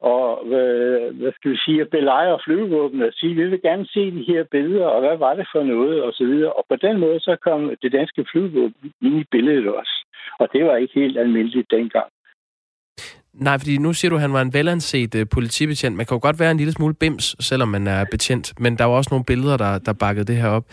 [0.00, 4.10] og øh, hvad skal vi sige, at belejre flyvevåbnet og sige, vi vil gerne se
[4.10, 6.52] de her billeder, og hvad var det for noget, og så videre.
[6.52, 9.94] Og på den måde, så kom det danske flyvevåben ind i billedet også.
[10.40, 12.06] Og det var ikke helt almindeligt dengang.
[13.32, 15.96] Nej, fordi nu siger du, at han var en velanset uh, politibetjent.
[15.96, 18.60] Man kan jo godt være en lille smule bims, selvom man er betjent.
[18.60, 20.64] Men der var også nogle billeder, der, der bakkede det her op.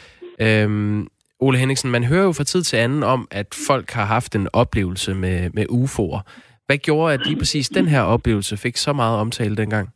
[0.42, 1.08] Øhm,
[1.40, 4.48] Ole Henningsen, man hører jo fra tid til anden om, at folk har haft en
[4.54, 6.22] oplevelse med, med UFO'er.
[6.66, 9.88] Hvad gjorde, at lige præcis den her oplevelse fik så meget omtale dengang?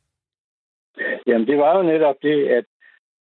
[1.28, 2.66] Jamen, det var jo netop det, at,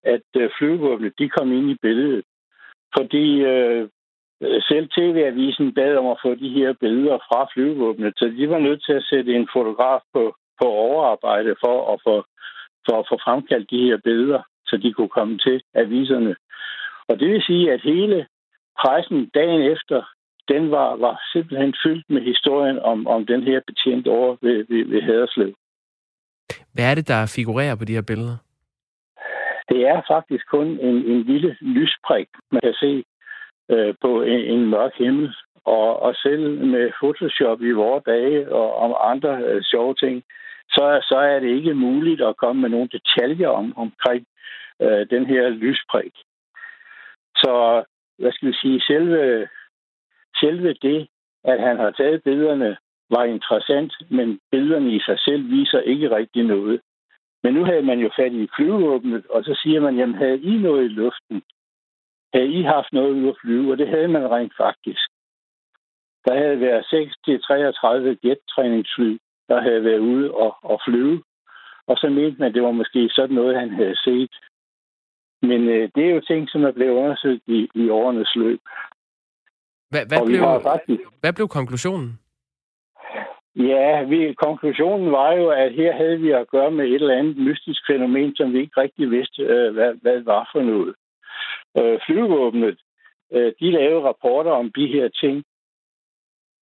[0.05, 2.25] at øh, flyvevåbnet, de kom ind i billedet.
[2.97, 3.89] Fordi øh,
[4.69, 8.85] selv TV-avisen bad om at få de her billeder fra flyvevåbnet, så de var nødt
[8.87, 12.17] til at sætte en fotograf på, på overarbejde for at få,
[12.87, 16.37] for at få fremkaldt de her billeder, så de kunne komme til aviserne.
[17.09, 18.27] Og det vil sige, at hele
[18.81, 20.03] pressen dagen efter
[20.49, 24.85] den var, var simpelthen fyldt med historien om, om den her betjent over ved, ved,
[24.85, 25.55] ved Haderslev.
[26.75, 28.37] Hvad er det, der figurerer på de her billeder?
[29.69, 33.05] Det er faktisk kun en, en lille lysprik, man kan se
[33.71, 35.35] øh, på en, en mørk himmel.
[35.65, 40.23] Og, og selv med Photoshop i vores dage og om andre øh, sjove ting,
[40.69, 44.27] så, så er det ikke muligt at komme med nogle detaljer om, omkring
[44.83, 46.13] øh, den her lysprik.
[47.43, 47.85] Så
[48.19, 49.49] hvad skal vi sige, selve
[50.41, 51.09] selve det,
[51.45, 52.77] at han har taget billederne,
[53.11, 56.81] var interessant, men billederne i sig selv viser ikke rigtig noget.
[57.43, 60.57] Men nu havde man jo fat i flyvevåbnet, og så siger man, jamen havde I
[60.57, 61.43] noget i luften?
[62.35, 63.73] Havde I haft noget ud at flyve?
[63.73, 65.09] Og det havde man rent faktisk.
[66.27, 69.19] Der havde været 6-33 jettræningsfly,
[69.49, 71.23] der havde været ude og, og flyve.
[71.87, 74.35] Og så mente man, at det var måske sådan noget, han havde set.
[75.43, 78.61] Men øh, det er jo ting, som er blevet undersøgt i, i årenes løb.
[79.91, 81.01] Hvad, hvad, blev, faktisk...
[81.21, 82.19] hvad blev konklusionen?
[83.57, 87.37] Ja, vi, konklusionen var jo, at her havde vi at gøre med et eller andet
[87.37, 90.95] mystisk fænomen, som vi ikke rigtig vidste, øh, hvad, hvad det var for noget.
[91.79, 92.79] Øh, flyvevåbnet,
[93.33, 95.45] øh, de lavede rapporter om de her ting,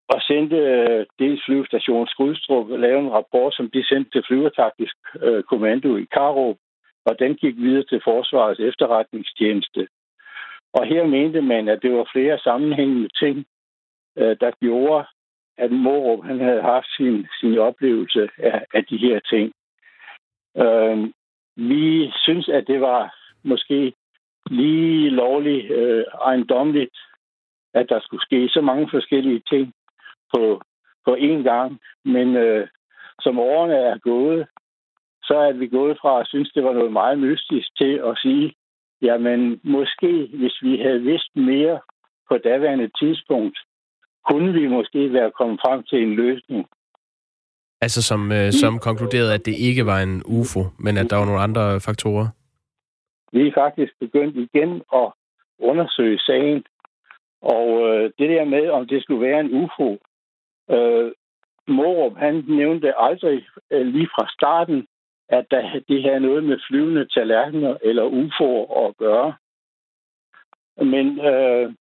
[0.09, 5.43] og sendte øh, dels flyvestation Skrydstrup lavede en rapport, som de sendte til flyvertaktisk øh,
[5.43, 6.57] kommando i Karup,
[7.07, 9.89] og den gik videre til Forsvarets efterretningstjeneste.
[10.73, 13.47] Og her mente man, at det var flere sammenhængende ting,
[14.19, 15.05] øh, der gjorde,
[15.59, 19.53] at Morup han havde haft sin, sin oplevelse af, af de her ting.
[20.57, 21.13] Øh,
[21.57, 23.93] vi synes, at det var måske
[24.51, 26.99] lige lovligt øh, ejendomligt,
[27.75, 29.73] at der skulle ske så mange forskellige ting
[30.35, 30.63] på,
[31.05, 31.81] på én gang.
[32.05, 32.69] Men øh,
[33.21, 34.47] som årene er gået,
[35.29, 38.55] så er vi gået fra at synes, det var noget meget mystisk til at sige,
[39.03, 41.81] Jamen, måske hvis vi havde vidst mere
[42.29, 43.59] på daværende tidspunkt,
[44.29, 46.67] kunne vi måske være kommet frem til en løsning.
[47.81, 51.25] Altså som, øh, som konkluderede, at det ikke var en UFO, men at der var
[51.25, 52.29] nogle andre faktorer?
[53.33, 55.13] Vi er faktisk begyndt igen at
[55.59, 56.65] undersøge sagen.
[57.43, 59.99] Og øh, det der med, om det skulle være en UFO,
[60.71, 61.13] øh,
[61.69, 64.87] Morup, han nævnte aldrig øh, lige fra starten,
[65.29, 69.35] at der, det havde noget med flyvende tallerkener eller UFO'er at gøre.
[70.77, 71.75] Men øh,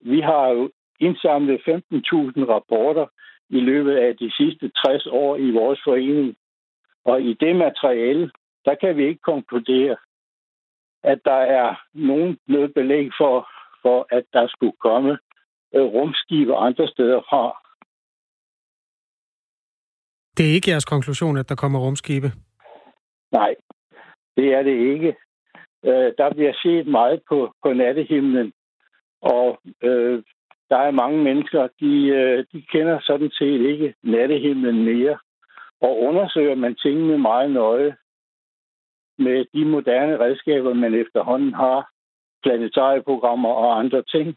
[0.00, 0.70] vi har jo
[1.00, 1.70] indsamlet 15.000
[2.54, 3.06] rapporter
[3.48, 6.36] i løbet af de sidste 60 år i vores forening.
[7.04, 8.30] Og i det materiale,
[8.64, 9.96] der kan vi ikke konkludere,
[11.02, 13.48] at der er nogen noget belæg for,
[13.82, 15.18] for at der skulle komme
[15.74, 17.64] øh, rumskibe andre steder fra.
[20.36, 22.32] Det er ikke jeres konklusion, at der kommer rumskibe?
[23.34, 23.54] Nej,
[24.36, 25.16] det er det ikke.
[25.84, 28.52] Øh, der bliver set meget på, på nattehimlen,
[29.22, 30.22] og øh,
[30.70, 35.18] der er mange mennesker, de, øh, de kender sådan set ikke nattehimlen mere.
[35.80, 37.96] Og undersøger man tingene meget nøje
[39.18, 41.90] med de moderne redskaber, man efterhånden har,
[42.42, 44.28] planetarieprogrammer og andre ting,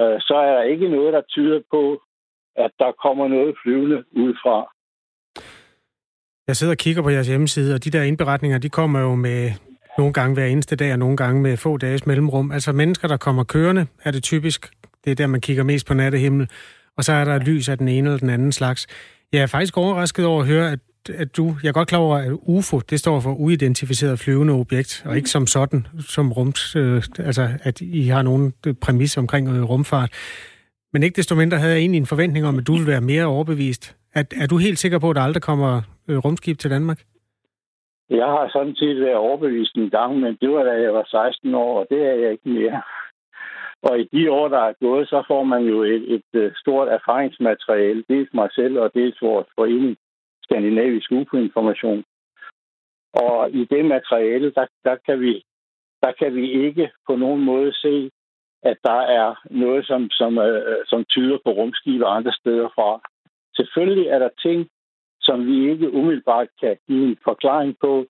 [0.00, 2.02] øh, så er der ikke noget, der tyder på,
[2.56, 4.74] at der kommer noget flyvende udefra.
[6.48, 9.52] Jeg sidder og kigger på jeres hjemmeside, og de der indberetninger, de kommer jo med
[9.98, 12.52] nogle gange hver eneste dag, og nogle gange med få dages mellemrum.
[12.52, 14.70] Altså mennesker, der kommer kørende, er det typisk.
[15.04, 16.48] Det er der, man kigger mest på nattehimmel.
[16.96, 18.86] Og så er der lys af den ene eller den anden slags.
[19.32, 20.78] Jeg er faktisk overrasket over at høre, at,
[21.14, 21.56] at du...
[21.62, 25.30] Jeg er godt klar over, at UFO, det står for uidentificeret flyvende objekt, og ikke
[25.30, 26.76] som sådan, som rums...
[26.76, 30.10] Øh, altså, at I har nogen præmis omkring øh, rumfart.
[30.92, 33.24] Men ikke desto mindre havde jeg egentlig en forventning om, at du ville være mere
[33.24, 33.96] overbevist.
[34.14, 37.00] Er, er du helt sikker på, at der aldrig kommer Øh, rumskib til Danmark?
[38.10, 41.54] Jeg har sådan set været overbevist en gang, men det var da jeg var 16
[41.54, 42.82] år, og det er jeg ikke mere.
[43.88, 46.88] Og i de år, der er gået, så får man jo et, et, øh, stort
[46.88, 49.96] erfaringsmateriale, dels mig selv og dels vores forening,
[50.42, 52.04] Skandinavisk UFO-information.
[53.12, 55.42] Og i det materiale, der, der, kan vi,
[56.02, 58.10] der kan vi ikke på nogen måde se,
[58.62, 63.00] at der er noget, som, som, øh, som tyder på rumskibe andre steder fra.
[63.56, 64.68] Selvfølgelig er der ting,
[65.24, 68.06] som vi ikke umiddelbart kan give en forklaring på,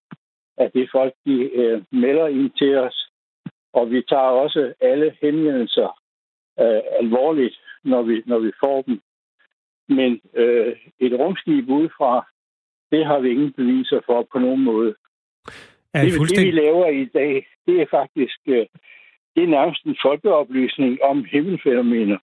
[0.57, 3.11] at det folk, de øh, melder ind til os.
[3.73, 6.01] Og vi tager også alle henvendelser
[6.61, 9.01] øh, alvorligt, når vi, når vi får dem.
[9.89, 12.27] Men øh, et rumskib udefra,
[12.91, 14.95] det har vi ingen beviser for på nogen måde.
[15.95, 16.53] Er det, fuldstændig...
[16.53, 18.67] det, vi laver i dag, det er faktisk øh,
[19.35, 22.19] det er nærmest en folkeoplysning om himmelfænomener.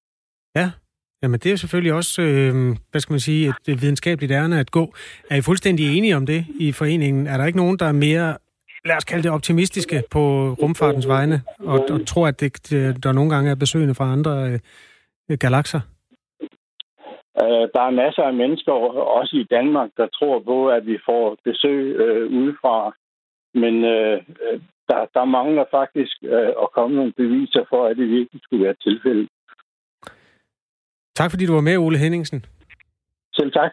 [1.22, 2.53] Ja, jamen det er selvfølgelig også, øh,
[2.91, 4.93] hvad skal man sige, et, videnskabeligt ærne at gå.
[5.30, 7.28] Er I fuldstændig enige om det i foreningen?
[7.28, 8.38] Er der ikke nogen, der er mere,
[8.86, 10.22] lad os kalde det optimistiske på
[10.61, 12.72] rumfartens vegne, og, og tror, at det,
[13.03, 14.59] der nogle gange er besøgende fra andre
[15.30, 15.82] øh, galakser?
[17.41, 18.72] Øh, der er masser af mennesker,
[19.19, 22.95] også i Danmark, der tror på, at vi får besøg øh, udefra.
[23.53, 24.59] Men øh, øh
[24.89, 28.82] der, der mangler faktisk øh, at komme nogle beviser for, at det virkelig skulle være
[28.88, 29.30] tilfældet.
[31.16, 32.45] Tak fordi du var med, Ole Henningsen.
[33.34, 33.72] Selv tak.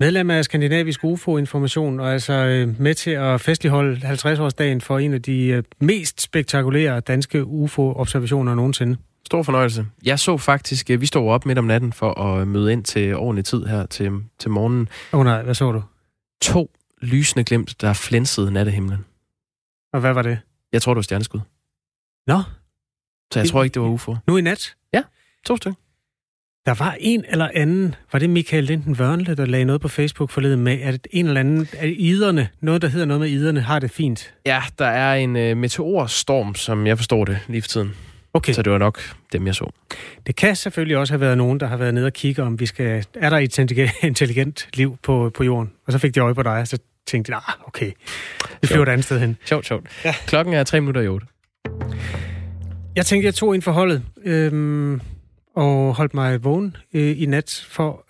[0.00, 2.32] Medlem af Skandinavisk UFO-information, og altså
[2.78, 8.96] med til at festligholde 50-årsdagen for en af de mest spektakulære danske UFO-observationer nogensinde.
[9.26, 9.86] Stor fornøjelse.
[10.04, 13.44] Jeg så faktisk, vi stod op midt om natten for at møde ind til ordentlig
[13.44, 14.88] tid her til, til morgenen.
[15.12, 15.82] Åh oh, nej, hvad så du?
[16.42, 16.70] To
[17.02, 19.04] lysende glimt, der flænsede nattehimlen.
[19.92, 20.38] Og hvad var det?
[20.72, 21.40] Jeg tror, det var stjerneskud.
[22.26, 22.42] Nå.
[23.32, 24.16] Så jeg tror ikke, det var UFO.
[24.26, 24.74] Nu i nat?
[24.92, 25.02] Ja,
[25.46, 25.74] to stykker.
[26.66, 30.30] Der var en eller anden, var det Michael Linden Vørnle, der lagde noget på Facebook
[30.30, 33.78] forleden med, at en eller anden, at iderne, noget der hedder noget med iderne, har
[33.78, 34.34] det fint?
[34.46, 37.94] Ja, der er en uh, meteorstorm, som jeg forstår det lige for tiden.
[38.34, 38.52] Okay.
[38.52, 39.00] Så det var nok
[39.32, 39.70] dem, jeg så.
[40.26, 42.66] Det kan selvfølgelig også have været nogen, der har været nede og kigge, om vi
[42.66, 43.58] skal, er der et
[44.02, 45.72] intelligent liv på, på jorden?
[45.86, 47.92] Og så fik de øje på dig, og så tænkte de, ah, okay,
[48.60, 49.36] vi flyver et andet sted hen.
[49.44, 49.86] Sjovt, sjovt.
[50.04, 50.14] Ja.
[50.26, 51.26] Klokken er tre minutter i otte.
[52.96, 55.00] Jeg tænkte, jeg tog ind for holdet, øhm,
[55.56, 58.06] og holdt mig vågen øh, i nat for...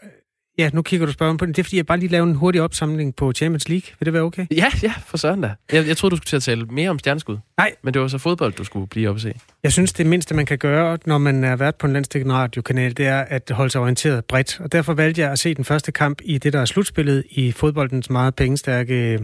[0.59, 1.57] Ja, nu kigger du spørgsmål på det.
[1.57, 3.87] Det er, fordi jeg bare lige laver en hurtig opsamling på Champions League.
[3.99, 4.47] Vil det være okay?
[4.51, 5.55] Ja, ja, for søren da.
[5.73, 7.39] Jeg, jeg troede, du skulle til at tale mere om stjerneskud.
[7.57, 7.75] Nej.
[7.83, 9.35] Men det var så fodbold, du skulle blive op og se.
[9.63, 12.97] Jeg synes, det mindste, man kan gøre, når man er vært på en landstækkende radiokanal,
[12.97, 14.61] det er at holde sig orienteret bredt.
[14.61, 17.53] Og derfor valgte jeg at se den første kamp i det, der er slutspillet i
[17.53, 19.19] fodboldens meget pengestærke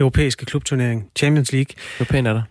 [0.00, 1.74] europæiske klubturnering, Champions League.
[1.96, 2.42] Hvor pænt er der?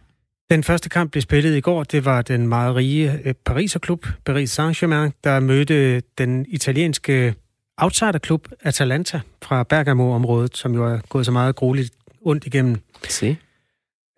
[0.50, 1.84] Den første kamp blev spillet i går.
[1.84, 7.36] Det var den meget rige Pariser-klub, Paris Saint-Germain, der mødte den italienske
[7.78, 12.78] outsiderklub Atalanta fra Bergamo-området, som jo er gået så meget grueligt ondt igennem.
[13.08, 13.38] Se.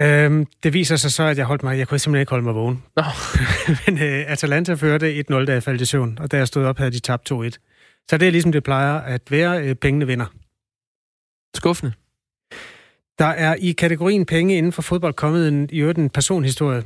[0.01, 2.55] Øhm, det viser sig så, at jeg holdt mig, jeg kunne simpelthen ikke holde mig
[2.55, 2.83] vågen.
[2.95, 3.03] Nå.
[3.85, 6.77] Men øh, Atalanta førte 1-0, da jeg faldt i søvn, og da jeg stod op,
[6.77, 7.49] havde de tabt 2-1.
[8.09, 10.25] Så det er ligesom det plejer at være, øh, pengene vinder.
[11.55, 11.93] Skuffende.
[13.19, 16.83] Der er i kategorien penge inden for fodbold kommet en, i øvrigt en personhistorie,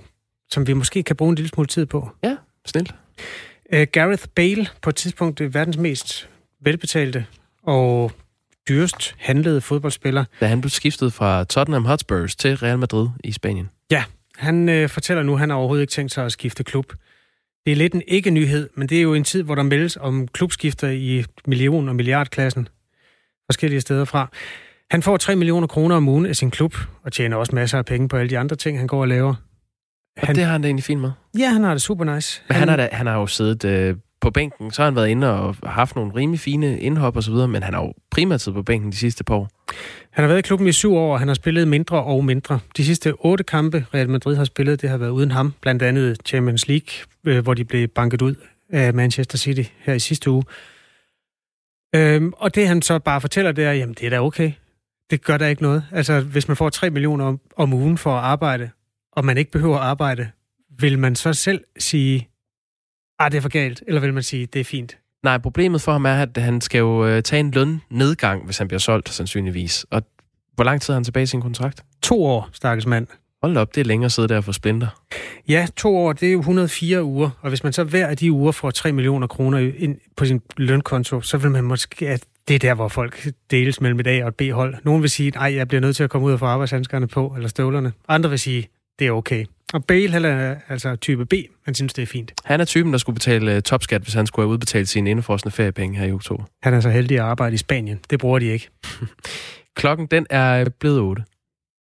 [0.49, 2.09] som vi måske kan bruge en lille smule tid på.
[2.23, 2.93] Ja, snilt.
[3.73, 6.29] Uh, Gareth Bale, på et tidspunkt verdens mest
[6.61, 7.25] velbetalte
[7.63, 8.11] og
[8.69, 10.25] dyrest handlede fodboldspiller.
[10.39, 13.69] Da han blev skiftet fra Tottenham Hotspurs til Real Madrid i Spanien.
[13.91, 14.03] Ja,
[14.37, 16.93] han øh, fortæller nu, at han har overhovedet ikke tænkt sig at skifte klub.
[17.65, 20.27] Det er lidt en ikke-nyhed, men det er jo en tid, hvor der meldes om
[20.27, 22.67] klubskifter i million- og milliardklassen
[23.45, 24.29] forskellige steder fra.
[24.91, 27.85] Han får 3 millioner kroner om ugen af sin klub, og tjener også masser af
[27.85, 29.35] penge på alle de andre ting, han går og laver.
[30.21, 31.11] Og han, det har han da egentlig fint med.
[31.39, 32.41] Ja, han har det super nice.
[32.47, 34.95] Men han, han, har, da, han har jo siddet øh, på bænken, så har han
[34.95, 37.93] været inde og haft nogle rimelig fine indhop og så videre, men han har jo
[38.11, 39.49] primært siddet på bænken de sidste par år.
[40.11, 42.59] Han har været i klubben i syv år, og han har spillet mindre og mindre.
[42.77, 45.53] De sidste otte kampe, Real Madrid har spillet, det har været uden ham.
[45.61, 46.89] Blandt andet Champions League,
[47.25, 48.35] øh, hvor de blev banket ud
[48.69, 50.43] af Manchester City her i sidste uge.
[51.95, 54.51] Øhm, og det han så bare fortæller, det er, jamen det er da okay.
[55.11, 55.83] Det gør der ikke noget.
[55.91, 58.69] Altså, hvis man får 3 millioner om, om ugen for at arbejde,
[59.11, 60.29] og man ikke behøver at arbejde,
[60.79, 62.29] vil man så selv sige,
[63.19, 64.97] ah, det er for galt, eller vil man sige, det er fint?
[65.23, 68.67] Nej, problemet for ham er, at han skal jo øh, tage en lønnedgang, hvis han
[68.67, 69.85] bliver solgt, sandsynligvis.
[69.89, 70.03] Og
[70.55, 71.83] hvor lang tid har han tilbage i sin kontrakt?
[72.01, 73.07] To år, stakkels mand.
[73.41, 74.87] Hold op, det er længere at sidde der for splinter.
[75.47, 78.31] Ja, to år, det er jo 104 uger, og hvis man så hver af de
[78.31, 82.55] uger får 3 millioner kroner ind på sin lønkonto, så vil man måske, at det
[82.55, 84.75] er der, hvor folk deles mellem et A og et B-hold.
[84.83, 87.33] Nogen vil sige, at jeg bliver nødt til at komme ud og få arbejdshandskerne på,
[87.35, 87.93] eller støvlerne.
[88.07, 88.69] Andre vil sige,
[88.99, 89.45] det er okay.
[89.73, 91.33] Og Bale, han er altså type B.
[91.65, 92.33] Han synes, det er fint.
[92.45, 95.51] Han er typen, der skulle betale uh, topskat, hvis han skulle have udbetalt sine indefrosne
[95.51, 96.43] feriepenge her i oktober.
[96.63, 97.99] Han er så heldig at arbejde i Spanien.
[98.09, 98.69] Det bruger de ikke.
[99.79, 101.23] Klokken, den er blevet 8.